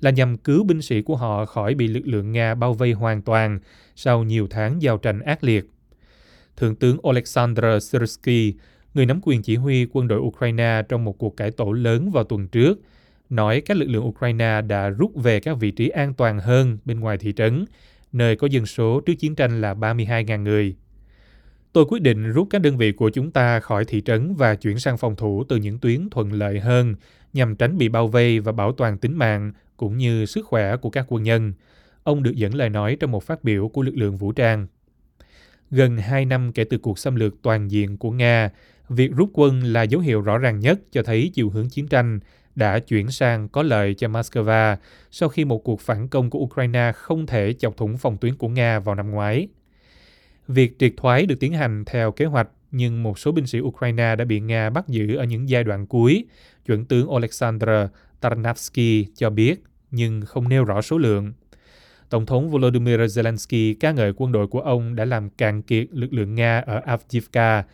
là 0.00 0.10
nhằm 0.10 0.36
cứu 0.36 0.64
binh 0.64 0.82
sĩ 0.82 1.02
của 1.02 1.16
họ 1.16 1.44
khỏi 1.44 1.74
bị 1.74 1.86
lực 1.86 2.06
lượng 2.06 2.32
Nga 2.32 2.54
bao 2.54 2.74
vây 2.74 2.92
hoàn 2.92 3.22
toàn 3.22 3.60
sau 3.96 4.24
nhiều 4.24 4.46
tháng 4.50 4.82
giao 4.82 4.98
tranh 4.98 5.20
ác 5.20 5.44
liệt. 5.44 5.64
Thượng 6.56 6.76
tướng 6.76 7.08
Oleksandr 7.08 7.64
Syrsky, 7.80 8.54
người 8.94 9.06
nắm 9.06 9.20
quyền 9.22 9.42
chỉ 9.42 9.56
huy 9.56 9.86
quân 9.92 10.08
đội 10.08 10.20
Ukraine 10.20 10.82
trong 10.88 11.04
một 11.04 11.18
cuộc 11.18 11.36
cải 11.36 11.50
tổ 11.50 11.72
lớn 11.72 12.10
vào 12.10 12.24
tuần 12.24 12.48
trước, 12.48 12.80
nói 13.30 13.60
các 13.60 13.76
lực 13.76 13.88
lượng 13.88 14.06
Ukraine 14.06 14.60
đã 14.60 14.88
rút 14.88 15.14
về 15.14 15.40
các 15.40 15.56
vị 15.60 15.70
trí 15.70 15.88
an 15.88 16.14
toàn 16.14 16.38
hơn 16.38 16.78
bên 16.84 17.00
ngoài 17.00 17.18
thị 17.18 17.32
trấn, 17.36 17.64
nơi 18.18 18.36
có 18.36 18.46
dân 18.46 18.66
số 18.66 19.00
trước 19.00 19.14
chiến 19.14 19.34
tranh 19.34 19.60
là 19.60 19.74
32.000 19.74 20.42
người. 20.42 20.76
Tôi 21.72 21.84
quyết 21.88 22.02
định 22.02 22.32
rút 22.32 22.46
các 22.50 22.58
đơn 22.58 22.76
vị 22.76 22.92
của 22.92 23.10
chúng 23.10 23.30
ta 23.30 23.60
khỏi 23.60 23.84
thị 23.84 24.00
trấn 24.00 24.34
và 24.34 24.54
chuyển 24.54 24.78
sang 24.78 24.98
phòng 24.98 25.16
thủ 25.16 25.44
từ 25.48 25.56
những 25.56 25.78
tuyến 25.78 26.10
thuận 26.10 26.32
lợi 26.32 26.60
hơn 26.60 26.94
nhằm 27.32 27.56
tránh 27.56 27.78
bị 27.78 27.88
bao 27.88 28.08
vây 28.08 28.40
và 28.40 28.52
bảo 28.52 28.72
toàn 28.72 28.98
tính 28.98 29.16
mạng 29.16 29.52
cũng 29.76 29.96
như 29.96 30.26
sức 30.26 30.46
khỏe 30.46 30.76
của 30.76 30.90
các 30.90 31.06
quân 31.08 31.22
nhân. 31.22 31.52
Ông 32.02 32.22
được 32.22 32.36
dẫn 32.36 32.54
lời 32.54 32.70
nói 32.70 32.96
trong 33.00 33.10
một 33.10 33.24
phát 33.24 33.44
biểu 33.44 33.68
của 33.68 33.82
lực 33.82 33.96
lượng 33.96 34.16
vũ 34.16 34.32
trang. 34.32 34.66
Gần 35.70 35.96
hai 35.96 36.24
năm 36.24 36.52
kể 36.52 36.64
từ 36.64 36.78
cuộc 36.78 36.98
xâm 36.98 37.16
lược 37.16 37.42
toàn 37.42 37.70
diện 37.70 37.96
của 37.96 38.10
Nga, 38.10 38.50
việc 38.88 39.12
rút 39.16 39.30
quân 39.32 39.62
là 39.62 39.82
dấu 39.82 40.00
hiệu 40.00 40.20
rõ 40.20 40.38
ràng 40.38 40.60
nhất 40.60 40.80
cho 40.92 41.02
thấy 41.02 41.30
chiều 41.34 41.50
hướng 41.50 41.68
chiến 41.68 41.88
tranh 41.88 42.20
đã 42.58 42.78
chuyển 42.78 43.10
sang 43.10 43.48
có 43.48 43.62
lợi 43.62 43.94
cho 43.94 44.08
Moscow 44.08 44.76
sau 45.10 45.28
khi 45.28 45.44
một 45.44 45.58
cuộc 45.64 45.80
phản 45.80 46.08
công 46.08 46.30
của 46.30 46.38
Ukraine 46.38 46.92
không 46.94 47.26
thể 47.26 47.52
chọc 47.52 47.76
thủng 47.76 47.98
phòng 47.98 48.16
tuyến 48.16 48.34
của 48.34 48.48
Nga 48.48 48.78
vào 48.78 48.94
năm 48.94 49.10
ngoái. 49.10 49.48
Việc 50.48 50.78
triệt 50.78 50.92
thoái 50.96 51.26
được 51.26 51.40
tiến 51.40 51.52
hành 51.52 51.84
theo 51.84 52.12
kế 52.12 52.24
hoạch, 52.24 52.48
nhưng 52.70 53.02
một 53.02 53.18
số 53.18 53.32
binh 53.32 53.46
sĩ 53.46 53.60
Ukraine 53.60 54.16
đã 54.16 54.24
bị 54.24 54.40
Nga 54.40 54.70
bắt 54.70 54.88
giữ 54.88 55.16
ở 55.16 55.24
những 55.24 55.48
giai 55.48 55.64
đoạn 55.64 55.86
cuối, 55.86 56.24
chuẩn 56.66 56.84
tướng 56.84 57.10
Oleksandr 57.10 57.70
Tarnavsky 58.20 59.06
cho 59.14 59.30
biết, 59.30 59.62
nhưng 59.90 60.20
không 60.20 60.48
nêu 60.48 60.64
rõ 60.64 60.82
số 60.82 60.98
lượng. 60.98 61.32
Tổng 62.10 62.26
thống 62.26 62.50
Volodymyr 62.50 63.00
Zelensky 63.00 63.74
ca 63.80 63.92
ngợi 63.92 64.12
quân 64.16 64.32
đội 64.32 64.46
của 64.46 64.60
ông 64.60 64.96
đã 64.96 65.04
làm 65.04 65.30
cạn 65.30 65.62
kiệt 65.62 65.86
lực 65.90 66.12
lượng 66.12 66.34
Nga 66.34 66.58
ở 66.66 66.80
Avdiivka 66.84 67.64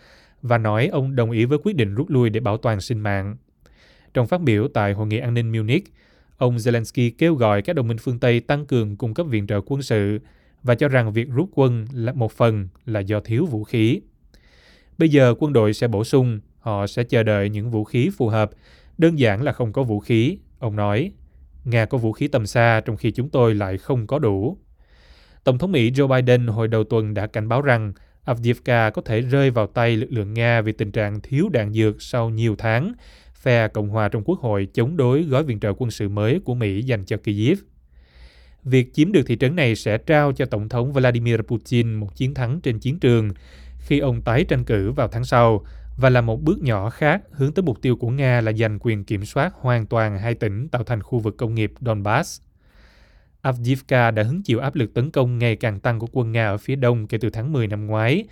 và 0.42 0.58
nói 0.58 0.87
ông 0.87 1.16
đồng 1.16 1.30
ý 1.30 1.44
với 1.44 1.58
quyết 1.62 1.76
định 1.76 1.94
rút 1.94 2.11
lui 2.11 2.30
để 2.30 2.40
bảo 2.40 2.56
toàn 2.56 2.80
sinh 2.80 3.00
mạng. 3.00 3.37
Trong 4.14 4.26
phát 4.26 4.40
biểu 4.40 4.68
tại 4.68 4.92
Hội 4.92 5.06
nghị 5.06 5.18
an 5.18 5.35
ninh 5.35 5.52
Munich, 5.52 5.94
ông 6.37 6.56
Zelensky 6.56 7.11
kêu 7.18 7.35
gọi 7.35 7.62
các 7.62 7.76
đồng 7.76 7.88
minh 7.88 7.99
phương 7.99 8.18
Tây 8.18 8.40
tăng 8.40 8.66
cường 8.66 8.97
cung 8.97 9.14
cấp 9.14 9.26
viện 9.26 9.47
trợ 9.47 9.61
quân 9.66 9.83
sự 9.83 10.18
và 10.62 10.75
cho 10.75 10.88
rằng 10.88 11.12
việc 11.12 11.28
rút 11.30 11.49
quân 11.54 11.87
là 11.92 12.12
một 12.12 12.33
phần 12.33 12.68
là 12.87 13.00
do 13.00 13.21
thiếu 13.21 13.47
vũ 13.47 13.64
khí. 13.64 14.00
Bây 14.99 15.09
giờ 15.09 15.35
quân 15.38 15.52
đội 15.52 15.75
sẽ 15.75 15.88
bổ 15.88 16.04
sung, 16.04 16.40
họ 16.59 16.87
sẽ 16.87 17.04
chờ 17.04 17.23
đợi 17.23 17.49
những 17.49 17.71
vũ 17.71 17.85
khí 17.85 18.11
phù 18.16 18.28
hợp, 18.28 18.50
đơn 18.99 19.18
giản 19.18 19.42
là 19.42 19.52
không 19.52 19.73
có 19.73 19.83
vũ 19.83 20.00
khí, 20.00 20.38
ông 20.59 20.76
nói. 20.76 21.12
Nga 21.64 21.85
có 21.85 21.99
vũ 21.99 22.12
khí 22.12 22.28
tầm 22.28 22.47
xa 22.47 22.83
trong 22.85 22.97
khi 22.97 23.11
chúng 23.11 23.28
tôi 23.28 23.54
lại 23.54 23.78
không 23.78 24.06
có 24.06 24.18
đủ. 24.18 24.59
Tổng 25.44 25.59
thống 25.59 25.73
Mỹ 25.73 25.90
Joe 25.90 26.09
Biden 26.09 26.47
hồi 26.47 26.68
đầu 26.68 26.85
tuần 26.85 27.14
đã 27.14 27.26
cảnh 27.26 27.49
báo 27.49 27.62
rằng 27.62 27.92
Avdiivka 28.25 28.90
có 28.90 29.02
thể 29.02 29.21
rơi 29.21 29.50
vào 29.50 29.66
tay 29.66 29.97
lực 29.97 30.12
lượng 30.12 30.35
Nga 30.35 30.61
vì 30.61 30.73
tình 30.73 30.92
trạng 30.92 31.21
thiếu 31.21 31.49
đạn 31.49 31.73
dược 31.73 32.02
sau 32.02 32.30
nhiều 32.30 32.56
tháng, 32.59 32.92
phe 33.44 33.68
Cộng 33.68 33.88
hòa 33.88 34.08
trong 34.08 34.22
Quốc 34.24 34.40
hội 34.40 34.68
chống 34.74 34.96
đối 34.96 35.22
gói 35.22 35.44
viện 35.44 35.60
trợ 35.60 35.72
quân 35.78 35.90
sự 35.90 36.08
mới 36.08 36.40
của 36.44 36.54
Mỹ 36.54 36.82
dành 36.82 37.04
cho 37.04 37.16
Kyiv. 37.16 37.58
Việc 38.64 38.94
chiếm 38.94 39.12
được 39.12 39.22
thị 39.26 39.36
trấn 39.36 39.56
này 39.56 39.76
sẽ 39.76 39.98
trao 39.98 40.32
cho 40.32 40.46
Tổng 40.46 40.68
thống 40.68 40.92
Vladimir 40.92 41.40
Putin 41.40 41.94
một 41.94 42.16
chiến 42.16 42.34
thắng 42.34 42.60
trên 42.60 42.78
chiến 42.78 42.98
trường 42.98 43.30
khi 43.78 43.98
ông 43.98 44.22
tái 44.22 44.44
tranh 44.44 44.64
cử 44.64 44.92
vào 44.92 45.08
tháng 45.08 45.24
sau 45.24 45.64
và 45.96 46.10
là 46.10 46.20
một 46.20 46.42
bước 46.42 46.62
nhỏ 46.62 46.90
khác 46.90 47.22
hướng 47.30 47.52
tới 47.52 47.62
mục 47.62 47.82
tiêu 47.82 47.96
của 47.96 48.08
Nga 48.08 48.40
là 48.40 48.52
giành 48.52 48.78
quyền 48.80 49.04
kiểm 49.04 49.24
soát 49.24 49.54
hoàn 49.60 49.86
toàn 49.86 50.18
hai 50.18 50.34
tỉnh 50.34 50.68
tạo 50.68 50.84
thành 50.84 51.02
khu 51.02 51.18
vực 51.18 51.36
công 51.36 51.54
nghiệp 51.54 51.72
Donbass. 51.80 52.40
Avdiivka 53.42 54.10
đã 54.10 54.22
hứng 54.22 54.42
chịu 54.42 54.58
áp 54.58 54.74
lực 54.74 54.94
tấn 54.94 55.10
công 55.10 55.38
ngày 55.38 55.56
càng 55.56 55.80
tăng 55.80 55.98
của 55.98 56.08
quân 56.12 56.32
Nga 56.32 56.48
ở 56.48 56.58
phía 56.58 56.76
đông 56.76 57.06
kể 57.06 57.18
từ 57.18 57.30
tháng 57.30 57.52
10 57.52 57.66
năm 57.66 57.86
ngoái, 57.86 58.24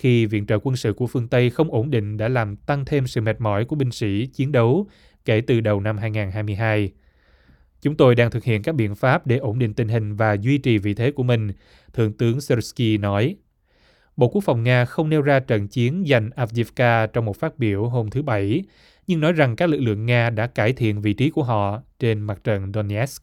khi 0.00 0.26
viện 0.26 0.46
trợ 0.46 0.58
quân 0.62 0.76
sự 0.76 0.92
của 0.92 1.06
phương 1.06 1.28
Tây 1.28 1.50
không 1.50 1.70
ổn 1.70 1.90
định 1.90 2.16
đã 2.16 2.28
làm 2.28 2.56
tăng 2.56 2.84
thêm 2.84 3.06
sự 3.06 3.20
mệt 3.20 3.40
mỏi 3.40 3.64
của 3.64 3.76
binh 3.76 3.90
sĩ 3.90 4.26
chiến 4.26 4.52
đấu 4.52 4.86
kể 5.24 5.40
từ 5.40 5.60
đầu 5.60 5.80
năm 5.80 5.98
2022. 5.98 6.90
Chúng 7.82 7.96
tôi 7.96 8.14
đang 8.14 8.30
thực 8.30 8.44
hiện 8.44 8.62
các 8.62 8.74
biện 8.74 8.94
pháp 8.94 9.26
để 9.26 9.36
ổn 9.36 9.58
định 9.58 9.74
tình 9.74 9.88
hình 9.88 10.16
và 10.16 10.36
duy 10.40 10.58
trì 10.58 10.78
vị 10.78 10.94
thế 10.94 11.10
của 11.10 11.22
mình, 11.22 11.52
Thượng 11.92 12.12
tướng 12.12 12.40
Sersky 12.40 12.98
nói. 12.98 13.36
Bộ 14.16 14.28
Quốc 14.28 14.44
phòng 14.44 14.62
Nga 14.62 14.84
không 14.84 15.08
nêu 15.08 15.22
ra 15.22 15.40
trận 15.40 15.68
chiến 15.68 16.04
giành 16.08 16.30
Avdiivka 16.36 17.06
trong 17.06 17.24
một 17.24 17.36
phát 17.36 17.58
biểu 17.58 17.88
hôm 17.88 18.10
thứ 18.10 18.22
Bảy, 18.22 18.62
nhưng 19.06 19.20
nói 19.20 19.32
rằng 19.32 19.56
các 19.56 19.70
lực 19.70 19.80
lượng 19.80 20.06
Nga 20.06 20.30
đã 20.30 20.46
cải 20.46 20.72
thiện 20.72 21.00
vị 21.00 21.12
trí 21.12 21.30
của 21.30 21.42
họ 21.42 21.82
trên 21.98 22.20
mặt 22.20 22.44
trận 22.44 22.72
Donetsk. 22.74 23.22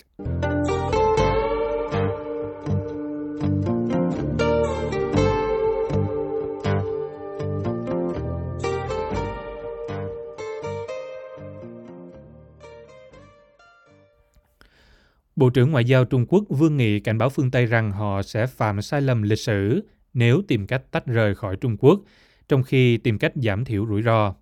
Bộ 15.38 15.50
trưởng 15.50 15.72
Ngoại 15.72 15.86
giao 15.86 16.06
Trung 16.06 16.26
Quốc 16.30 16.44
Vương 16.50 16.78
Nghị 16.78 17.00
cảnh 17.00 17.18
báo 17.18 17.30
phương 17.30 17.52
Tây 17.52 17.66
rằng 17.66 17.92
họ 17.92 18.22
sẽ 18.22 18.48
phạm 18.48 18.82
sai 18.82 19.02
lầm 19.02 19.22
lịch 19.22 19.40
sử 19.40 19.84
nếu 20.14 20.42
tìm 20.48 20.68
cách 20.68 20.92
tách 20.92 21.06
rời 21.06 21.36
khỏi 21.36 21.56
Trung 21.56 21.78
Quốc, 21.80 22.02
trong 22.48 22.64
khi 22.64 22.98
tìm 22.98 23.18
cách 23.18 23.32
giảm 23.36 23.66
thiểu 23.66 23.88
rủi 23.88 24.02
ro. 24.02 24.34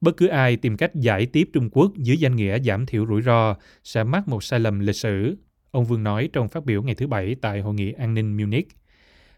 Bất 0.00 0.16
cứ 0.16 0.26
ai 0.26 0.56
tìm 0.56 0.76
cách 0.76 0.94
giải 0.94 1.26
tiếp 1.26 1.50
Trung 1.52 1.70
Quốc 1.70 1.92
dưới 1.96 2.16
danh 2.16 2.36
nghĩa 2.36 2.58
giảm 2.58 2.86
thiểu 2.86 3.06
rủi 3.06 3.22
ro 3.22 3.56
sẽ 3.84 4.04
mắc 4.04 4.28
một 4.28 4.44
sai 4.44 4.60
lầm 4.60 4.80
lịch 4.80 4.96
sử, 4.96 5.36
ông 5.70 5.84
Vương 5.84 6.04
nói 6.04 6.28
trong 6.32 6.48
phát 6.48 6.64
biểu 6.64 6.82
ngày 6.82 6.94
thứ 6.94 7.06
Bảy 7.06 7.36
tại 7.40 7.60
Hội 7.60 7.74
nghị 7.74 7.92
An 7.92 8.14
ninh 8.14 8.36
Munich. 8.36 8.68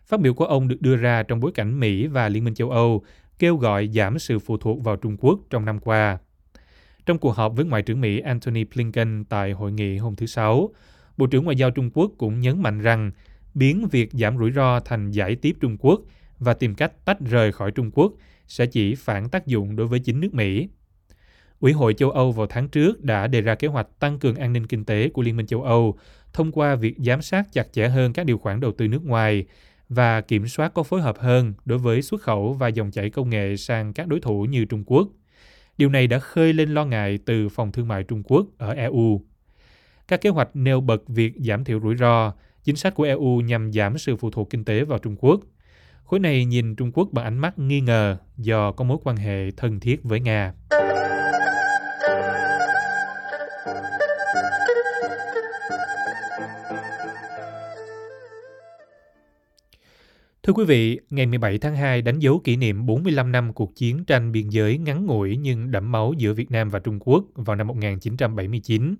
Phát 0.06 0.20
biểu 0.20 0.34
của 0.34 0.44
ông 0.44 0.68
được 0.68 0.82
đưa 0.82 0.96
ra 0.96 1.22
trong 1.22 1.40
bối 1.40 1.52
cảnh 1.54 1.80
Mỹ 1.80 2.06
và 2.06 2.28
Liên 2.28 2.44
minh 2.44 2.54
châu 2.54 2.70
Âu 2.70 3.04
kêu 3.38 3.56
gọi 3.56 3.88
giảm 3.88 4.18
sự 4.18 4.38
phụ 4.38 4.56
thuộc 4.56 4.84
vào 4.84 4.96
Trung 4.96 5.16
Quốc 5.20 5.40
trong 5.50 5.64
năm 5.64 5.78
qua. 5.78 6.18
Trong 7.08 7.18
cuộc 7.18 7.36
họp 7.36 7.56
với 7.56 7.64
Ngoại 7.64 7.82
trưởng 7.82 8.00
Mỹ 8.00 8.20
Antony 8.20 8.64
Blinken 8.64 9.24
tại 9.28 9.52
hội 9.52 9.72
nghị 9.72 9.96
hôm 9.96 10.14
thứ 10.16 10.26
Sáu, 10.26 10.70
Bộ 11.16 11.26
trưởng 11.26 11.44
Ngoại 11.44 11.56
giao 11.56 11.70
Trung 11.70 11.90
Quốc 11.94 12.10
cũng 12.18 12.40
nhấn 12.40 12.62
mạnh 12.62 12.80
rằng 12.80 13.10
biến 13.54 13.88
việc 13.90 14.10
giảm 14.12 14.38
rủi 14.38 14.52
ro 14.52 14.80
thành 14.80 15.10
giải 15.10 15.36
tiếp 15.36 15.56
Trung 15.60 15.76
Quốc 15.80 16.00
và 16.38 16.54
tìm 16.54 16.74
cách 16.74 17.04
tách 17.04 17.20
rời 17.20 17.52
khỏi 17.52 17.70
Trung 17.70 17.90
Quốc 17.94 18.12
sẽ 18.46 18.66
chỉ 18.66 18.94
phản 18.94 19.28
tác 19.28 19.46
dụng 19.46 19.76
đối 19.76 19.86
với 19.86 19.98
chính 19.98 20.20
nước 20.20 20.34
Mỹ. 20.34 20.68
Ủy 21.60 21.72
hội 21.72 21.94
châu 21.94 22.10
Âu 22.10 22.32
vào 22.32 22.46
tháng 22.46 22.68
trước 22.68 23.04
đã 23.04 23.26
đề 23.26 23.40
ra 23.40 23.54
kế 23.54 23.68
hoạch 23.68 23.86
tăng 23.98 24.18
cường 24.18 24.34
an 24.36 24.52
ninh 24.52 24.66
kinh 24.66 24.84
tế 24.84 25.08
của 25.08 25.22
Liên 25.22 25.36
minh 25.36 25.46
châu 25.46 25.62
Âu 25.62 25.98
thông 26.32 26.52
qua 26.52 26.74
việc 26.74 26.94
giám 26.98 27.22
sát 27.22 27.52
chặt 27.52 27.72
chẽ 27.72 27.88
hơn 27.88 28.12
các 28.12 28.26
điều 28.26 28.38
khoản 28.38 28.60
đầu 28.60 28.72
tư 28.72 28.88
nước 28.88 29.04
ngoài 29.04 29.46
và 29.88 30.20
kiểm 30.20 30.48
soát 30.48 30.74
có 30.74 30.82
phối 30.82 31.02
hợp 31.02 31.18
hơn 31.18 31.54
đối 31.64 31.78
với 31.78 32.02
xuất 32.02 32.22
khẩu 32.22 32.52
và 32.52 32.68
dòng 32.68 32.90
chảy 32.90 33.10
công 33.10 33.30
nghệ 33.30 33.56
sang 33.56 33.92
các 33.92 34.08
đối 34.08 34.20
thủ 34.20 34.44
như 34.44 34.64
Trung 34.64 34.84
Quốc. 34.86 35.08
Điều 35.78 35.88
này 35.88 36.06
đã 36.06 36.18
khơi 36.18 36.52
lên 36.52 36.74
lo 36.74 36.84
ngại 36.84 37.18
từ 37.24 37.48
Phòng 37.48 37.72
Thương 37.72 37.88
mại 37.88 38.02
Trung 38.02 38.22
Quốc 38.22 38.46
ở 38.58 38.72
EU. 38.72 39.20
Các 40.08 40.20
kế 40.20 40.30
hoạch 40.30 40.48
nêu 40.54 40.80
bật 40.80 41.08
việc 41.08 41.32
giảm 41.36 41.64
thiểu 41.64 41.80
rủi 41.80 41.96
ro, 41.96 42.32
chính 42.64 42.76
sách 42.76 42.94
của 42.94 43.04
EU 43.04 43.40
nhằm 43.40 43.72
giảm 43.72 43.98
sự 43.98 44.16
phụ 44.16 44.30
thuộc 44.30 44.50
kinh 44.50 44.64
tế 44.64 44.84
vào 44.84 44.98
Trung 44.98 45.16
Quốc. 45.20 45.40
Khối 46.04 46.20
này 46.20 46.44
nhìn 46.44 46.76
Trung 46.76 46.92
Quốc 46.92 47.08
bằng 47.12 47.24
ánh 47.24 47.38
mắt 47.38 47.58
nghi 47.58 47.80
ngờ 47.80 48.16
do 48.36 48.72
có 48.72 48.84
mối 48.84 48.98
quan 49.04 49.16
hệ 49.16 49.50
thân 49.56 49.80
thiết 49.80 50.04
với 50.04 50.20
Nga. 50.20 50.52
Thưa 60.48 60.54
quý 60.54 60.64
vị, 60.64 61.00
ngày 61.10 61.26
17 61.26 61.58
tháng 61.58 61.76
2 61.76 62.02
đánh 62.02 62.18
dấu 62.18 62.38
kỷ 62.38 62.56
niệm 62.56 62.86
45 62.86 63.32
năm 63.32 63.52
cuộc 63.52 63.76
chiến 63.76 64.04
tranh 64.04 64.32
biên 64.32 64.48
giới 64.48 64.78
ngắn 64.78 65.06
ngủi 65.06 65.36
nhưng 65.36 65.70
đẫm 65.70 65.92
máu 65.92 66.12
giữa 66.18 66.32
Việt 66.32 66.50
Nam 66.50 66.70
và 66.70 66.78
Trung 66.78 66.98
Quốc 67.00 67.24
vào 67.34 67.56
năm 67.56 67.66
1979. 67.66 68.94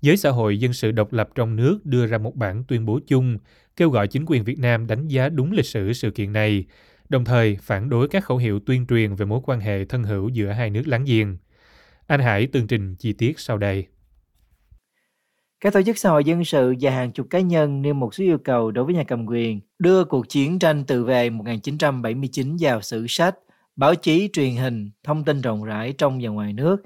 Giới 0.00 0.16
xã 0.16 0.30
hội 0.30 0.60
dân 0.60 0.72
sự 0.72 0.92
độc 0.92 1.12
lập 1.12 1.28
trong 1.34 1.56
nước 1.56 1.78
đưa 1.84 2.06
ra 2.06 2.18
một 2.18 2.36
bản 2.36 2.64
tuyên 2.68 2.86
bố 2.86 3.00
chung 3.06 3.38
kêu 3.76 3.90
gọi 3.90 4.08
chính 4.08 4.24
quyền 4.26 4.44
Việt 4.44 4.58
Nam 4.58 4.86
đánh 4.86 5.08
giá 5.08 5.28
đúng 5.28 5.52
lịch 5.52 5.66
sử 5.66 5.92
sự 5.92 6.10
kiện 6.10 6.32
này, 6.32 6.64
đồng 7.08 7.24
thời 7.24 7.58
phản 7.62 7.88
đối 7.88 8.08
các 8.08 8.24
khẩu 8.24 8.36
hiệu 8.36 8.60
tuyên 8.60 8.86
truyền 8.86 9.14
về 9.14 9.26
mối 9.26 9.40
quan 9.44 9.60
hệ 9.60 9.84
thân 9.84 10.02
hữu 10.02 10.28
giữa 10.28 10.48
hai 10.50 10.70
nước 10.70 10.82
láng 10.86 11.04
giềng. 11.04 11.36
Anh 12.06 12.20
Hải 12.20 12.46
tường 12.46 12.66
trình 12.66 12.94
chi 12.94 13.12
tiết 13.12 13.40
sau 13.40 13.58
đây. 13.58 13.86
Các 15.60 15.72
tổ 15.72 15.82
chức 15.82 15.98
xã 15.98 16.10
hội 16.10 16.24
dân 16.24 16.44
sự 16.44 16.74
và 16.80 16.90
hàng 16.90 17.12
chục 17.12 17.26
cá 17.30 17.40
nhân 17.40 17.82
nêu 17.82 17.94
một 17.94 18.14
số 18.14 18.24
yêu 18.24 18.38
cầu 18.38 18.70
đối 18.70 18.84
với 18.84 18.94
nhà 18.94 19.04
cầm 19.04 19.26
quyền, 19.26 19.60
đưa 19.78 20.04
cuộc 20.04 20.28
chiến 20.28 20.58
tranh 20.58 20.84
tự 20.84 21.04
vệ 21.04 21.30
1979 21.30 22.56
vào 22.60 22.82
sử 22.82 23.06
sách, 23.08 23.38
báo 23.76 23.94
chí, 23.94 24.30
truyền 24.32 24.56
hình, 24.56 24.90
thông 25.04 25.24
tin 25.24 25.40
rộng 25.40 25.64
rãi 25.64 25.92
trong 25.92 26.18
và 26.22 26.28
ngoài 26.30 26.52
nước, 26.52 26.82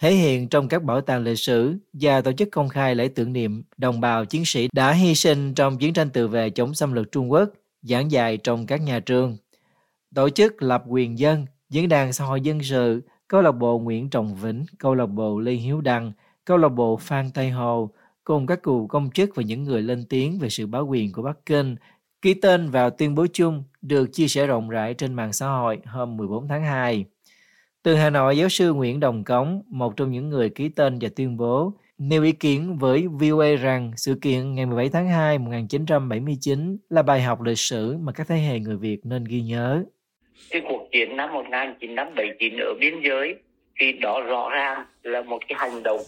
thể 0.00 0.12
hiện 0.12 0.48
trong 0.48 0.68
các 0.68 0.82
bảo 0.82 1.00
tàng 1.00 1.22
lịch 1.22 1.38
sử 1.38 1.76
và 1.92 2.20
tổ 2.20 2.32
chức 2.32 2.48
công 2.52 2.68
khai 2.68 2.94
lễ 2.94 3.08
tưởng 3.08 3.32
niệm 3.32 3.62
đồng 3.76 4.00
bào 4.00 4.24
chiến 4.24 4.44
sĩ 4.44 4.68
đã 4.72 4.92
hy 4.92 5.14
sinh 5.14 5.54
trong 5.54 5.78
chiến 5.78 5.92
tranh 5.92 6.10
tự 6.10 6.28
vệ 6.28 6.50
chống 6.50 6.74
xâm 6.74 6.92
lược 6.92 7.12
Trung 7.12 7.32
Quốc, 7.32 7.50
giảng 7.82 8.10
dạy 8.10 8.36
trong 8.36 8.66
các 8.66 8.82
nhà 8.82 9.00
trường. 9.00 9.36
Tổ 10.14 10.28
chức 10.28 10.62
lập 10.62 10.84
quyền 10.88 11.18
dân, 11.18 11.46
diễn 11.70 11.88
đàn 11.88 12.12
xã 12.12 12.24
hội 12.24 12.40
dân 12.40 12.62
sự, 12.62 13.02
câu 13.28 13.42
lạc 13.42 13.52
bộ 13.52 13.78
Nguyễn 13.78 14.10
Trọng 14.10 14.34
Vĩnh, 14.34 14.64
câu 14.78 14.94
lạc 14.94 15.06
bộ 15.06 15.38
Lê 15.38 15.52
Hiếu 15.52 15.80
Đăng, 15.80 16.12
câu 16.44 16.56
lạc 16.56 16.68
bộ 16.68 16.96
Phan 16.96 17.30
Tây 17.30 17.50
Hồ, 17.50 17.90
cùng 18.24 18.46
các 18.46 18.62
cựu 18.62 18.86
công 18.86 19.10
chức 19.10 19.36
và 19.36 19.42
những 19.42 19.64
người 19.64 19.82
lên 19.82 20.04
tiếng 20.10 20.38
về 20.38 20.48
sự 20.48 20.66
báo 20.66 20.86
quyền 20.86 21.12
của 21.12 21.22
Bắc 21.22 21.46
Kinh, 21.46 21.76
ký 22.22 22.34
tên 22.34 22.70
vào 22.70 22.90
tuyên 22.90 23.14
bố 23.14 23.26
chung 23.32 23.64
được 23.82 24.06
chia 24.12 24.28
sẻ 24.28 24.46
rộng 24.46 24.68
rãi 24.68 24.94
trên 24.94 25.14
mạng 25.14 25.32
xã 25.32 25.46
hội 25.46 25.78
hôm 25.86 26.16
14 26.16 26.48
tháng 26.48 26.62
2. 26.62 27.04
Từ 27.82 27.94
Hà 27.94 28.10
Nội, 28.10 28.36
giáo 28.36 28.48
sư 28.48 28.72
Nguyễn 28.72 29.00
Đồng 29.00 29.24
Cống, 29.24 29.62
một 29.66 29.96
trong 29.96 30.10
những 30.12 30.28
người 30.28 30.48
ký 30.48 30.68
tên 30.68 30.98
và 31.00 31.08
tuyên 31.16 31.36
bố, 31.36 31.72
nêu 31.98 32.22
ý 32.22 32.32
kiến 32.32 32.78
với 32.78 33.06
VOA 33.08 33.56
rằng 33.56 33.92
sự 33.96 34.18
kiện 34.22 34.54
ngày 34.54 34.66
17 34.66 34.88
tháng 34.88 35.08
2 35.08 35.38
1979 35.38 36.76
là 36.90 37.02
bài 37.02 37.22
học 37.22 37.42
lịch 37.42 37.58
sử 37.58 37.96
mà 37.96 38.12
các 38.12 38.26
thế 38.28 38.36
hệ 38.36 38.58
người 38.58 38.76
Việt 38.76 39.00
nên 39.04 39.24
ghi 39.24 39.42
nhớ. 39.42 39.84
Cái 40.50 40.62
cuộc 40.68 40.88
chiến 40.92 41.16
năm 41.16 41.32
1979 41.32 42.56
ở 42.56 42.74
biên 42.80 42.94
giới 43.08 43.34
thì 43.80 43.92
đó 43.92 44.20
rõ 44.20 44.50
ràng 44.50 44.84
là 45.02 45.22
một 45.22 45.38
cái 45.48 45.58
hành 45.58 45.82
động 45.82 46.00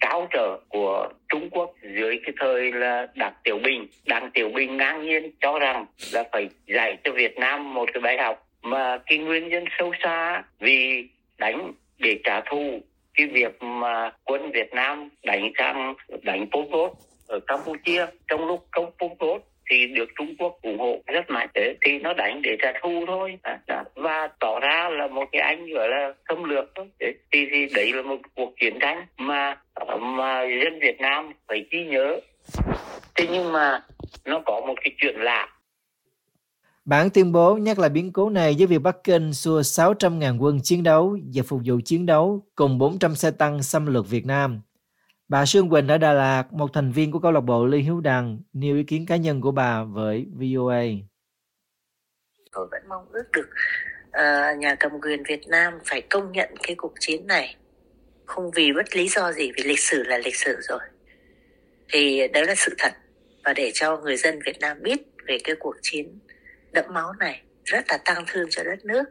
cao 0.00 0.28
trở 0.30 0.58
của 0.68 1.08
Trung 1.28 1.50
Quốc 1.50 1.70
dưới 1.96 2.20
cái 2.24 2.34
thời 2.40 2.72
là 2.72 3.06
Đảng 3.14 3.34
Tiểu 3.44 3.58
Bình. 3.64 3.86
Đảng 4.06 4.30
Tiểu 4.34 4.50
Bình 4.54 4.76
ngang 4.76 5.02
nhiên 5.02 5.30
cho 5.40 5.58
rằng 5.58 5.86
là 6.12 6.24
phải 6.32 6.48
dạy 6.66 6.96
cho 7.04 7.12
Việt 7.12 7.38
Nam 7.38 7.74
một 7.74 7.88
cái 7.92 8.00
bài 8.00 8.18
học 8.18 8.48
mà 8.62 8.98
cái 9.06 9.18
nguyên 9.18 9.48
nhân 9.48 9.64
sâu 9.78 9.92
xa 10.02 10.42
vì 10.60 11.08
đánh 11.38 11.72
để 11.98 12.20
trả 12.24 12.40
thù 12.40 12.80
cái 13.14 13.26
việc 13.26 13.62
mà 13.62 14.10
quân 14.24 14.50
Việt 14.50 14.74
Nam 14.74 15.08
đánh 15.24 15.52
sang 15.58 15.94
đánh 16.22 16.46
Pol 16.52 16.64
Pot 16.72 16.92
ở 17.28 17.40
Campuchia 17.46 18.06
trong 18.28 18.46
lúc 18.46 18.66
công 18.70 18.90
Pol 18.98 19.10
Pot 19.18 19.42
thì 19.72 19.86
được 19.86 20.08
Trung 20.18 20.34
Quốc 20.38 20.58
ủng 20.62 20.78
hộ 20.78 20.96
rất 21.06 21.30
mạnh 21.30 21.48
thế. 21.54 21.74
Thì 21.86 21.98
nó 21.98 22.12
đánh 22.14 22.42
để 22.42 22.56
trả 22.62 22.72
thù 22.82 23.04
thôi. 23.06 23.38
À, 23.42 23.58
à, 23.66 23.84
và 23.94 24.28
tỏ 24.40 24.60
ra 24.60 24.88
là 24.88 25.06
một 25.08 25.24
cái 25.32 25.42
anh 25.42 25.66
gọi 25.74 25.88
là 25.88 26.12
xâm 26.28 26.44
lược 26.44 26.64
thôi. 26.74 26.86
Thì, 27.00 27.46
thì 27.50 27.66
đấy 27.74 27.92
là 27.92 28.02
một 28.02 28.18
cuộc 28.36 28.52
chiến 28.60 28.78
tranh 28.80 29.06
mà 29.16 29.56
à, 29.74 29.96
mà 29.96 30.42
dân 30.64 30.78
Việt 30.80 31.00
Nam 31.00 31.32
phải 31.48 31.64
ghi 31.70 31.84
nhớ. 31.84 32.20
Thế 33.14 33.26
nhưng 33.30 33.52
mà 33.52 33.80
nó 34.24 34.42
có 34.46 34.60
một 34.66 34.74
cái 34.84 34.92
chuyện 34.98 35.14
lạ. 35.18 35.48
Bản 36.84 37.10
tuyên 37.14 37.32
bố 37.32 37.56
nhắc 37.56 37.78
lại 37.78 37.90
biến 37.90 38.12
cố 38.12 38.30
này 38.30 38.54
với 38.58 38.66
việc 38.66 38.82
Bắc 38.82 39.04
Kinh 39.04 39.32
xua 39.32 39.60
600.000 39.60 40.38
quân 40.38 40.60
chiến 40.62 40.82
đấu 40.82 41.18
và 41.34 41.42
phục 41.46 41.60
vụ 41.64 41.80
chiến 41.84 42.06
đấu 42.06 42.46
cùng 42.54 42.78
400 42.78 43.14
xe 43.14 43.30
tăng 43.30 43.62
xâm 43.62 43.86
lược 43.86 44.10
Việt 44.10 44.26
Nam. 44.26 44.60
Bà 45.32 45.46
Sương 45.46 45.70
Quỳnh 45.70 45.88
ở 45.88 45.98
Đà 45.98 46.12
Lạt, 46.12 46.52
một 46.52 46.70
thành 46.72 46.92
viên 46.92 47.12
của 47.12 47.18
câu 47.18 47.32
lạc 47.32 47.40
bộ 47.40 47.66
Lê 47.66 47.78
Hiếu 47.78 48.00
Đằng, 48.00 48.38
nêu 48.52 48.76
ý 48.76 48.82
kiến 48.82 49.06
cá 49.06 49.16
nhân 49.16 49.40
của 49.40 49.50
bà 49.50 49.84
với 49.84 50.26
VOA. 50.32 50.82
Tôi 52.52 52.68
vẫn 52.70 52.82
mong 52.88 53.06
ước 53.12 53.24
được 53.32 53.48
uh, 54.08 54.58
nhà 54.58 54.74
cầm 54.74 54.92
quyền 55.02 55.22
Việt 55.28 55.48
Nam 55.48 55.78
phải 55.84 56.00
công 56.00 56.32
nhận 56.32 56.48
cái 56.62 56.76
cuộc 56.76 56.92
chiến 57.00 57.26
này. 57.26 57.56
Không 58.24 58.50
vì 58.50 58.72
bất 58.72 58.96
lý 58.96 59.08
do 59.08 59.32
gì, 59.32 59.52
vì 59.56 59.62
lịch 59.64 59.80
sử 59.80 60.02
là 60.02 60.18
lịch 60.18 60.36
sử 60.36 60.56
rồi. 60.68 60.80
Thì 61.92 62.28
đó 62.28 62.40
là 62.46 62.54
sự 62.54 62.74
thật. 62.78 62.92
Và 63.44 63.52
để 63.52 63.70
cho 63.74 63.96
người 63.96 64.16
dân 64.16 64.38
Việt 64.46 64.60
Nam 64.60 64.82
biết 64.82 65.00
về 65.26 65.38
cái 65.44 65.56
cuộc 65.60 65.76
chiến 65.82 66.18
đẫm 66.72 66.84
máu 66.94 67.12
này 67.18 67.42
rất 67.64 67.84
là 67.88 67.98
tăng 68.04 68.24
thương 68.26 68.48
cho 68.50 68.64
đất 68.64 68.84
nước 68.84 69.04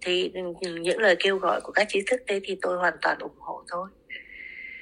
thì 0.00 0.32
ừ, 0.34 0.40
những 0.80 0.98
lời 0.98 1.16
kêu 1.18 1.36
gọi 1.36 1.60
của 1.60 1.72
các 1.72 1.86
trí 1.88 2.02
thức 2.06 2.20
đấy 2.26 2.40
thì 2.44 2.58
tôi 2.62 2.78
hoàn 2.78 2.94
toàn 3.02 3.18
ủng 3.18 3.38
hộ 3.38 3.64
thôi 3.68 3.88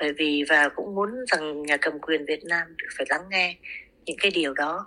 bởi 0.01 0.13
vì 0.13 0.45
và 0.49 0.69
cũng 0.77 0.95
muốn 0.95 1.11
rằng 1.27 1.63
nhà 1.63 1.77
cầm 1.77 1.99
quyền 1.99 2.25
Việt 2.27 2.45
Nam 2.45 2.77
phải 2.97 3.07
lắng 3.11 3.25
nghe 3.31 3.57
những 4.05 4.17
cái 4.21 4.31
điều 4.31 4.55
đó. 4.55 4.87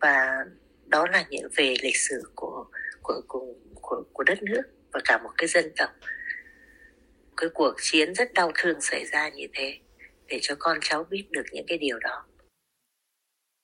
Và 0.00 0.44
đó 0.86 1.06
là 1.12 1.24
những 1.30 1.48
về 1.56 1.74
lịch 1.82 1.96
sử 1.96 2.22
của 2.34 2.64
của 3.02 3.20
của 3.28 3.54
của, 3.74 4.02
của 4.12 4.22
đất 4.22 4.42
nước 4.42 4.62
và 4.92 5.00
cả 5.04 5.18
một 5.18 5.30
cái 5.36 5.48
dân 5.48 5.64
tộc. 5.76 5.90
Cái 7.36 7.50
cuộc 7.54 7.74
chiến 7.90 8.12
rất 8.14 8.32
đau 8.32 8.52
thương 8.54 8.80
xảy 8.80 9.04
ra 9.04 9.28
như 9.28 9.46
thế 9.52 9.78
để 10.26 10.38
cho 10.42 10.54
con 10.58 10.78
cháu 10.82 11.04
biết 11.04 11.30
được 11.30 11.44
những 11.52 11.66
cái 11.68 11.78
điều 11.78 11.98
đó. 11.98 12.24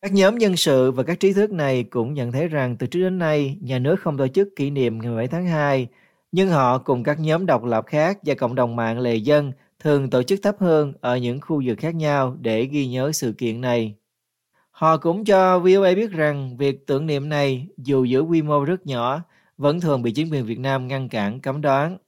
Các 0.03 0.12
nhóm 0.12 0.38
nhân 0.38 0.57
sự 0.57 0.91
và 0.91 1.03
các 1.03 1.21
trí 1.21 1.33
thức 1.33 1.50
này 1.50 1.85
cũng 1.91 2.14
nhận 2.14 2.33
thấy 2.33 2.49
rằng 2.49 2.76
từ 2.79 2.87
trước 2.87 3.00
đến 3.00 3.19
nay, 3.19 3.59
nhà 3.62 3.79
nước 3.79 3.97
không 4.00 4.19
tổ 4.19 4.29
chức 4.29 4.49
kỷ 4.57 4.71
niệm 4.71 4.99
ngày 4.99 5.17
7 5.17 5.29
tháng 5.29 5.47
2, 5.47 5.88
nhưng 6.33 6.49
họ 6.49 6.79
cùng 6.79 7.05
các 7.05 7.17
nhóm 7.21 7.47
độc 7.47 7.64
lập 7.64 7.85
khác 7.87 8.19
và 8.23 8.35
cộng 8.35 8.55
đồng 8.55 8.76
mạng 8.76 9.00
lề 9.00 9.14
dân 9.14 9.53
thường 9.85 10.11
tổ 10.11 10.23
chức 10.23 10.43
thấp 10.43 10.57
hơn 10.61 10.93
ở 11.00 11.17
những 11.17 11.41
khu 11.41 11.62
vực 11.67 11.79
khác 11.79 11.95
nhau 11.95 12.37
để 12.41 12.64
ghi 12.64 12.87
nhớ 12.87 13.12
sự 13.12 13.33
kiện 13.38 13.61
này. 13.61 13.95
Họ 14.71 14.97
cũng 14.97 15.25
cho 15.25 15.59
VOA 15.59 15.95
biết 15.95 16.11
rằng 16.11 16.57
việc 16.57 16.87
tưởng 16.87 17.07
niệm 17.07 17.29
này 17.29 17.67
dù 17.76 18.05
giữ 18.05 18.21
quy 18.21 18.43
mô 18.43 18.64
rất 18.64 18.87
nhỏ 18.87 19.23
vẫn 19.59 19.81
thường 19.81 20.03
bị 20.03 20.12
chính 20.12 20.31
quyền 20.33 20.47
Việt 20.47 20.59
Nam 20.59 20.88
ngăn 20.88 21.09
cản 21.09 21.41
cấm 21.41 21.61
đoán. 21.61 21.99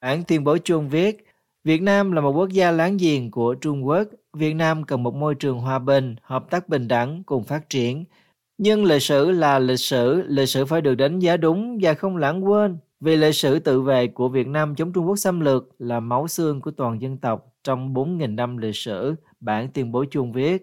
Bản 0.00 0.22
tuyên 0.28 0.44
bố 0.44 0.58
chung 0.58 0.88
viết, 0.88 1.26
Việt 1.64 1.82
Nam 1.82 2.12
là 2.12 2.20
một 2.20 2.32
quốc 2.32 2.48
gia 2.48 2.70
láng 2.70 2.96
giềng 2.96 3.30
của 3.30 3.54
Trung 3.54 3.86
Quốc 3.86 4.08
Việt 4.32 4.54
Nam 4.54 4.84
cần 4.84 5.02
một 5.02 5.14
môi 5.14 5.34
trường 5.34 5.58
hòa 5.58 5.78
bình, 5.78 6.16
hợp 6.22 6.50
tác 6.50 6.68
bình 6.68 6.88
đẳng 6.88 7.22
cùng 7.26 7.44
phát 7.44 7.68
triển. 7.70 8.04
Nhưng 8.58 8.84
lịch 8.84 9.02
sử 9.02 9.30
là 9.30 9.58
lịch 9.58 9.80
sử, 9.80 10.22
lịch 10.26 10.48
sử 10.48 10.64
phải 10.64 10.80
được 10.80 10.94
đánh 10.94 11.18
giá 11.18 11.36
đúng 11.36 11.78
và 11.82 11.94
không 11.94 12.16
lãng 12.16 12.44
quên. 12.44 12.78
Vì 13.02 13.16
lịch 13.16 13.34
sử 13.34 13.58
tự 13.58 13.80
vệ 13.80 14.06
của 14.06 14.28
Việt 14.28 14.46
Nam 14.46 14.74
chống 14.74 14.92
Trung 14.92 15.06
Quốc 15.08 15.16
xâm 15.16 15.40
lược 15.40 15.68
là 15.78 16.00
máu 16.00 16.28
xương 16.28 16.60
của 16.60 16.70
toàn 16.70 17.02
dân 17.02 17.16
tộc. 17.16 17.54
trong 17.64 17.94
4.000 17.94 18.34
năm 18.34 18.56
lịch 18.56 18.76
sử, 18.76 19.14
bản 19.40 19.68
tuyên 19.74 19.92
bố 19.92 20.04
chung 20.10 20.32
viết. 20.32 20.62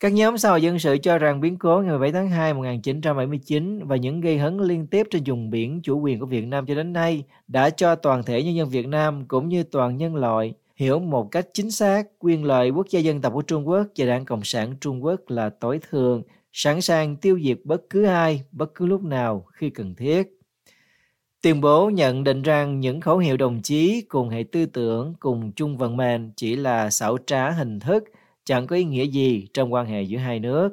Các 0.00 0.12
nhóm 0.12 0.38
xã 0.38 0.50
hội 0.50 0.62
dân 0.62 0.78
sự 0.78 0.96
cho 1.02 1.18
rằng 1.18 1.40
biến 1.40 1.58
cố 1.58 1.82
ngày 1.82 1.90
17 1.90 2.12
tháng 2.12 2.30
2 2.30 2.54
1979 2.54 3.86
và 3.86 3.96
những 3.96 4.20
gây 4.20 4.38
hấn 4.38 4.58
liên 4.58 4.86
tiếp 4.86 5.06
trên 5.10 5.22
vùng 5.26 5.50
biển 5.50 5.80
chủ 5.82 6.00
quyền 6.00 6.20
của 6.20 6.26
Việt 6.26 6.46
Nam 6.46 6.66
cho 6.66 6.74
đến 6.74 6.92
nay 6.92 7.24
đã 7.48 7.70
cho 7.70 7.94
toàn 7.94 8.22
thể 8.22 8.42
nhân 8.42 8.56
dân 8.56 8.68
Việt 8.68 8.86
Nam 8.86 9.24
cũng 9.28 9.48
như 9.48 9.62
toàn 9.62 9.96
nhân 9.96 10.14
loại 10.14 10.54
hiểu 10.76 10.98
một 10.98 11.30
cách 11.30 11.46
chính 11.52 11.70
xác 11.70 12.06
quyền 12.18 12.44
lợi 12.44 12.70
quốc 12.70 12.86
gia 12.90 13.00
dân 13.00 13.20
tộc 13.20 13.32
của 13.32 13.42
Trung 13.42 13.68
Quốc 13.68 13.86
và 13.96 14.06
Đảng 14.06 14.24
Cộng 14.24 14.44
sản 14.44 14.74
Trung 14.80 15.04
Quốc 15.04 15.20
là 15.28 15.50
tối 15.50 15.80
thượng, 15.90 16.22
sẵn 16.52 16.80
sàng 16.80 17.16
tiêu 17.16 17.38
diệt 17.42 17.58
bất 17.64 17.90
cứ 17.90 18.04
ai, 18.04 18.42
bất 18.52 18.74
cứ 18.74 18.86
lúc 18.86 19.02
nào 19.02 19.46
khi 19.52 19.70
cần 19.70 19.94
thiết. 19.94 20.35
Tuyên 21.46 21.60
bố 21.60 21.90
nhận 21.90 22.24
định 22.24 22.42
rằng 22.42 22.80
những 22.80 23.00
khẩu 23.00 23.18
hiệu 23.18 23.36
đồng 23.36 23.62
chí 23.62 24.04
cùng 24.08 24.28
hệ 24.28 24.44
tư 24.52 24.66
tưởng 24.66 25.14
cùng 25.20 25.52
chung 25.52 25.76
vận 25.76 25.96
mệnh 25.96 26.32
chỉ 26.36 26.56
là 26.56 26.90
xảo 26.90 27.18
trá 27.26 27.50
hình 27.50 27.80
thức, 27.80 28.04
chẳng 28.44 28.66
có 28.66 28.76
ý 28.76 28.84
nghĩa 28.84 29.04
gì 29.04 29.46
trong 29.54 29.72
quan 29.72 29.86
hệ 29.86 30.02
giữa 30.02 30.18
hai 30.18 30.40
nước. 30.40 30.68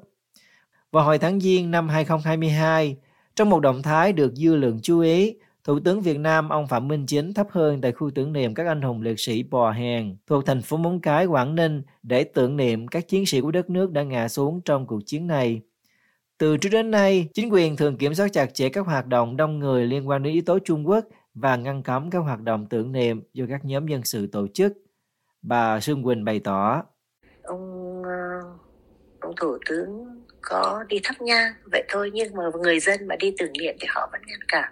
Vào 0.91 1.03
hồi 1.03 1.17
tháng 1.17 1.39
Giêng 1.39 1.71
năm 1.71 1.89
2022, 1.89 2.97
trong 3.35 3.49
một 3.49 3.59
động 3.59 3.81
thái 3.81 4.13
được 4.13 4.35
dư 4.35 4.55
luận 4.55 4.79
chú 4.81 4.99
ý, 4.99 5.35
Thủ 5.63 5.79
tướng 5.79 6.01
Việt 6.01 6.19
Nam 6.19 6.49
ông 6.49 6.67
Phạm 6.67 6.87
Minh 6.87 7.05
Chính 7.05 7.33
thắp 7.33 7.47
hương 7.51 7.81
tại 7.81 7.91
khu 7.91 8.11
tưởng 8.15 8.33
niệm 8.33 8.53
các 8.53 8.67
anh 8.67 8.81
hùng 8.81 9.01
liệt 9.01 9.19
sĩ 9.19 9.43
Bò 9.43 9.71
Hèn 9.71 10.15
thuộc 10.27 10.45
thành 10.45 10.61
phố 10.61 10.77
Móng 10.77 10.99
Cái, 10.99 11.25
Quảng 11.25 11.55
Ninh 11.55 11.81
để 12.03 12.23
tưởng 12.23 12.57
niệm 12.57 12.87
các 12.87 13.07
chiến 13.07 13.25
sĩ 13.25 13.41
của 13.41 13.51
đất 13.51 13.69
nước 13.69 13.91
đã 13.91 14.03
ngã 14.03 14.27
xuống 14.27 14.61
trong 14.65 14.87
cuộc 14.87 14.99
chiến 15.05 15.27
này. 15.27 15.61
Từ 16.37 16.57
trước 16.57 16.69
đến 16.69 16.91
nay, 16.91 17.29
chính 17.33 17.49
quyền 17.49 17.75
thường 17.75 17.97
kiểm 17.97 18.13
soát 18.13 18.33
chặt 18.33 18.53
chẽ 18.53 18.69
các 18.69 18.85
hoạt 18.85 19.07
động 19.07 19.37
đông 19.37 19.59
người 19.59 19.85
liên 19.85 20.07
quan 20.09 20.23
đến 20.23 20.33
yếu 20.33 20.43
tố 20.45 20.59
Trung 20.59 20.87
Quốc 20.87 21.05
và 21.33 21.55
ngăn 21.55 21.83
cấm 21.83 22.09
các 22.09 22.19
hoạt 22.19 22.41
động 22.41 22.65
tưởng 22.69 22.91
niệm 22.91 23.21
do 23.33 23.45
các 23.49 23.65
nhóm 23.65 23.87
dân 23.87 24.03
sự 24.03 24.27
tổ 24.27 24.47
chức. 24.47 24.73
Bà 25.41 25.79
Sương 25.79 26.03
Quỳnh 26.03 26.25
bày 26.25 26.39
tỏ. 26.39 26.83
ông 27.43 28.01
ờ, 28.05 28.39
ông 29.19 29.33
thủ 29.37 29.57
tướng 29.69 30.21
có 30.41 30.83
đi 30.87 30.99
thắp 31.03 31.21
nhang 31.21 31.53
vậy 31.71 31.83
thôi 31.89 32.11
nhưng 32.13 32.35
mà 32.35 32.43
người 32.61 32.79
dân 32.79 33.07
mà 33.07 33.15
đi 33.15 33.33
tưởng 33.37 33.53
niệm 33.59 33.75
thì 33.79 33.87
họ 33.89 34.09
vẫn 34.11 34.21
ngăn 34.27 34.39
cản 34.47 34.71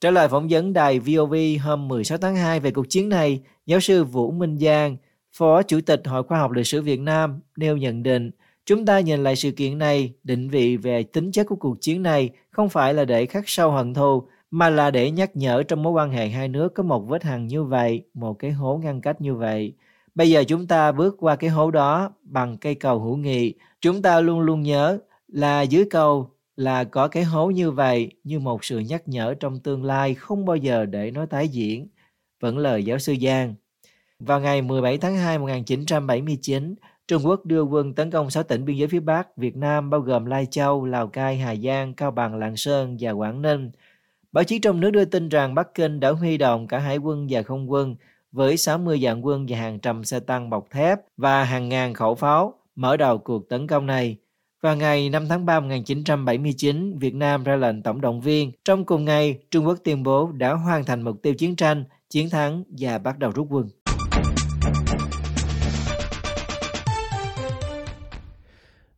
Trả 0.00 0.10
lời 0.10 0.28
phỏng 0.28 0.48
vấn 0.50 0.72
đài 0.72 0.98
VOV 0.98 1.34
hôm 1.62 1.88
16 1.88 2.18
tháng 2.18 2.36
2 2.36 2.60
về 2.60 2.70
cuộc 2.70 2.86
chiến 2.88 3.08
này, 3.08 3.40
giáo 3.66 3.80
sư 3.80 4.04
Vũ 4.04 4.30
Minh 4.30 4.58
Giang, 4.58 4.96
Phó 5.36 5.62
Chủ 5.62 5.80
tịch 5.86 6.00
Hội 6.04 6.22
Khoa 6.22 6.38
học 6.38 6.50
Lịch 6.50 6.66
sử 6.66 6.82
Việt 6.82 7.00
Nam, 7.00 7.40
nêu 7.56 7.76
nhận 7.76 8.02
định 8.02 8.30
Chúng 8.70 8.86
ta 8.86 9.00
nhìn 9.00 9.22
lại 9.22 9.36
sự 9.36 9.50
kiện 9.50 9.78
này, 9.78 10.12
định 10.22 10.48
vị 10.48 10.76
về 10.76 11.02
tính 11.02 11.32
chất 11.32 11.44
của 11.44 11.56
cuộc 11.56 11.80
chiến 11.80 12.02
này 12.02 12.30
không 12.50 12.68
phải 12.68 12.94
là 12.94 13.04
để 13.04 13.26
khắc 13.26 13.44
sâu 13.46 13.70
hận 13.70 13.94
thù, 13.94 14.22
mà 14.50 14.70
là 14.70 14.90
để 14.90 15.10
nhắc 15.10 15.36
nhở 15.36 15.62
trong 15.62 15.82
mối 15.82 15.92
quan 15.92 16.10
hệ 16.10 16.28
hai 16.28 16.48
nước 16.48 16.74
có 16.74 16.82
một 16.82 17.00
vết 17.08 17.22
hằn 17.22 17.46
như 17.46 17.64
vậy, 17.64 18.02
một 18.14 18.34
cái 18.34 18.50
hố 18.50 18.80
ngăn 18.82 19.00
cách 19.00 19.20
như 19.20 19.34
vậy. 19.34 19.72
Bây 20.14 20.30
giờ 20.30 20.44
chúng 20.44 20.66
ta 20.66 20.92
bước 20.92 21.16
qua 21.18 21.36
cái 21.36 21.50
hố 21.50 21.70
đó 21.70 22.12
bằng 22.22 22.56
cây 22.56 22.74
cầu 22.74 23.00
hữu 23.00 23.16
nghị. 23.16 23.54
Chúng 23.80 24.02
ta 24.02 24.20
luôn 24.20 24.40
luôn 24.40 24.62
nhớ 24.62 24.98
là 25.28 25.62
dưới 25.62 25.84
cầu 25.90 26.30
là 26.56 26.84
có 26.84 27.08
cái 27.08 27.24
hố 27.24 27.50
như 27.50 27.70
vậy 27.70 28.10
như 28.24 28.38
một 28.38 28.64
sự 28.64 28.78
nhắc 28.78 29.08
nhở 29.08 29.34
trong 29.40 29.60
tương 29.60 29.84
lai 29.84 30.14
không 30.14 30.44
bao 30.44 30.56
giờ 30.56 30.86
để 30.86 31.10
nó 31.10 31.26
tái 31.26 31.48
diễn. 31.48 31.88
Vẫn 32.40 32.58
lời 32.58 32.84
giáo 32.84 32.98
sư 32.98 33.14
Giang. 33.22 33.54
Vào 34.18 34.40
ngày 34.40 34.62
17 34.62 34.98
tháng 34.98 35.16
2 35.16 35.38
1979, 35.38 36.74
Trung 37.10 37.26
Quốc 37.26 37.46
đưa 37.46 37.62
quân 37.62 37.94
tấn 37.94 38.10
công 38.10 38.30
6 38.30 38.42
tỉnh 38.42 38.64
biên 38.64 38.76
giới 38.76 38.88
phía 38.88 39.00
Bắc 39.00 39.36
Việt 39.36 39.56
Nam 39.56 39.90
bao 39.90 40.00
gồm 40.00 40.24
Lai 40.24 40.46
Châu, 40.46 40.84
Lào 40.84 41.08
Cai, 41.08 41.36
Hà 41.38 41.54
Giang, 41.56 41.94
Cao 41.94 42.10
Bằng, 42.10 42.38
Lạng 42.38 42.56
Sơn 42.56 42.96
và 43.00 43.10
Quảng 43.10 43.42
Ninh. 43.42 43.70
Báo 44.32 44.44
chí 44.44 44.58
trong 44.58 44.80
nước 44.80 44.90
đưa 44.90 45.04
tin 45.04 45.28
rằng 45.28 45.54
Bắc 45.54 45.74
Kinh 45.74 46.00
đã 46.00 46.10
huy 46.10 46.36
động 46.36 46.68
cả 46.68 46.78
hải 46.78 46.98
quân 46.98 47.26
và 47.30 47.42
không 47.42 47.70
quân 47.70 47.96
với 48.32 48.56
60 48.56 48.98
vạn 49.00 49.26
quân 49.26 49.46
và 49.48 49.58
hàng 49.58 49.78
trăm 49.78 50.04
xe 50.04 50.20
tăng 50.20 50.50
bọc 50.50 50.70
thép 50.70 51.00
và 51.16 51.44
hàng 51.44 51.68
ngàn 51.68 51.94
khẩu 51.94 52.14
pháo 52.14 52.54
mở 52.76 52.96
đầu 52.96 53.18
cuộc 53.18 53.48
tấn 53.48 53.66
công 53.66 53.86
này. 53.86 54.16
Vào 54.60 54.76
ngày 54.76 55.08
5 55.08 55.28
tháng 55.28 55.46
3 55.46 55.60
1979, 55.60 56.98
Việt 56.98 57.14
Nam 57.14 57.44
ra 57.44 57.56
lệnh 57.56 57.82
tổng 57.82 58.00
động 58.00 58.20
viên. 58.20 58.52
Trong 58.64 58.84
cùng 58.84 59.04
ngày, 59.04 59.38
Trung 59.50 59.66
Quốc 59.66 59.78
tuyên 59.84 60.02
bố 60.02 60.32
đã 60.32 60.52
hoàn 60.52 60.84
thành 60.84 61.02
mục 61.02 61.22
tiêu 61.22 61.34
chiến 61.34 61.56
tranh, 61.56 61.84
chiến 62.10 62.30
thắng 62.30 62.64
và 62.78 62.98
bắt 62.98 63.18
đầu 63.18 63.30
rút 63.34 63.46
quân. 63.50 63.68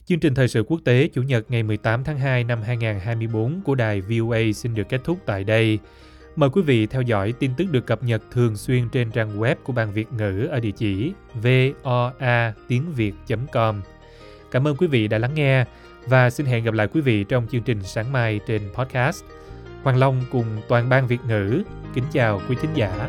Chương 0.07 0.21
trình 0.21 0.35
thời 0.35 0.49
sự 0.49 0.63
quốc 0.63 0.81
tế 0.85 1.09
Chủ 1.13 1.23
nhật 1.23 1.45
ngày 1.49 1.63
18 1.63 2.05
tháng 2.05 2.19
2 2.19 2.45
năm 2.45 2.63
2024 2.63 3.61
của 3.65 3.75
đài 3.75 4.01
VOA 4.01 4.39
xin 4.55 4.75
được 4.75 4.89
kết 4.89 5.01
thúc 5.05 5.19
tại 5.27 5.45
đây. 5.45 5.79
Mời 6.37 6.51
quý 6.51 6.63
vị 6.63 6.87
theo 6.87 7.03
dõi 7.03 7.33
tin 7.33 7.51
tức 7.57 7.67
được 7.71 7.87
cập 7.87 8.03
nhật 8.03 8.23
thường 8.31 8.57
xuyên 8.57 8.89
trên 8.89 9.11
trang 9.11 9.41
web 9.41 9.55
của 9.65 9.73
Ban 9.73 9.93
Việt 9.93 10.13
ngữ 10.13 10.49
ở 10.51 10.61
địa 10.61 10.71
chỉ 10.71 11.13
voa 11.35 12.53
tiếng 12.69 12.93
việt.com. 12.93 13.83
Cảm 14.51 14.69
ơn 14.69 14.77
quý 14.77 14.87
vị 14.87 15.09
đã 15.09 15.19
lắng 15.19 15.35
nghe 15.35 15.65
và 16.07 16.31
xin 16.31 16.47
hẹn 16.47 16.65
gặp 16.65 16.75
lại 16.75 16.89
quý 16.89 17.01
vị 17.01 17.25
trong 17.25 17.47
chương 17.51 17.63
trình 17.63 17.83
sáng 17.83 18.13
mai 18.13 18.41
trên 18.47 18.63
podcast. 18.75 19.25
Hoàng 19.83 19.99
Long 19.99 20.23
cùng 20.31 20.47
toàn 20.69 20.89
ban 20.89 21.07
Việt 21.07 21.21
ngữ 21.29 21.63
kính 21.95 22.05
chào 22.13 22.41
quý 22.49 22.57
thính 22.61 22.75
giả. 22.75 23.09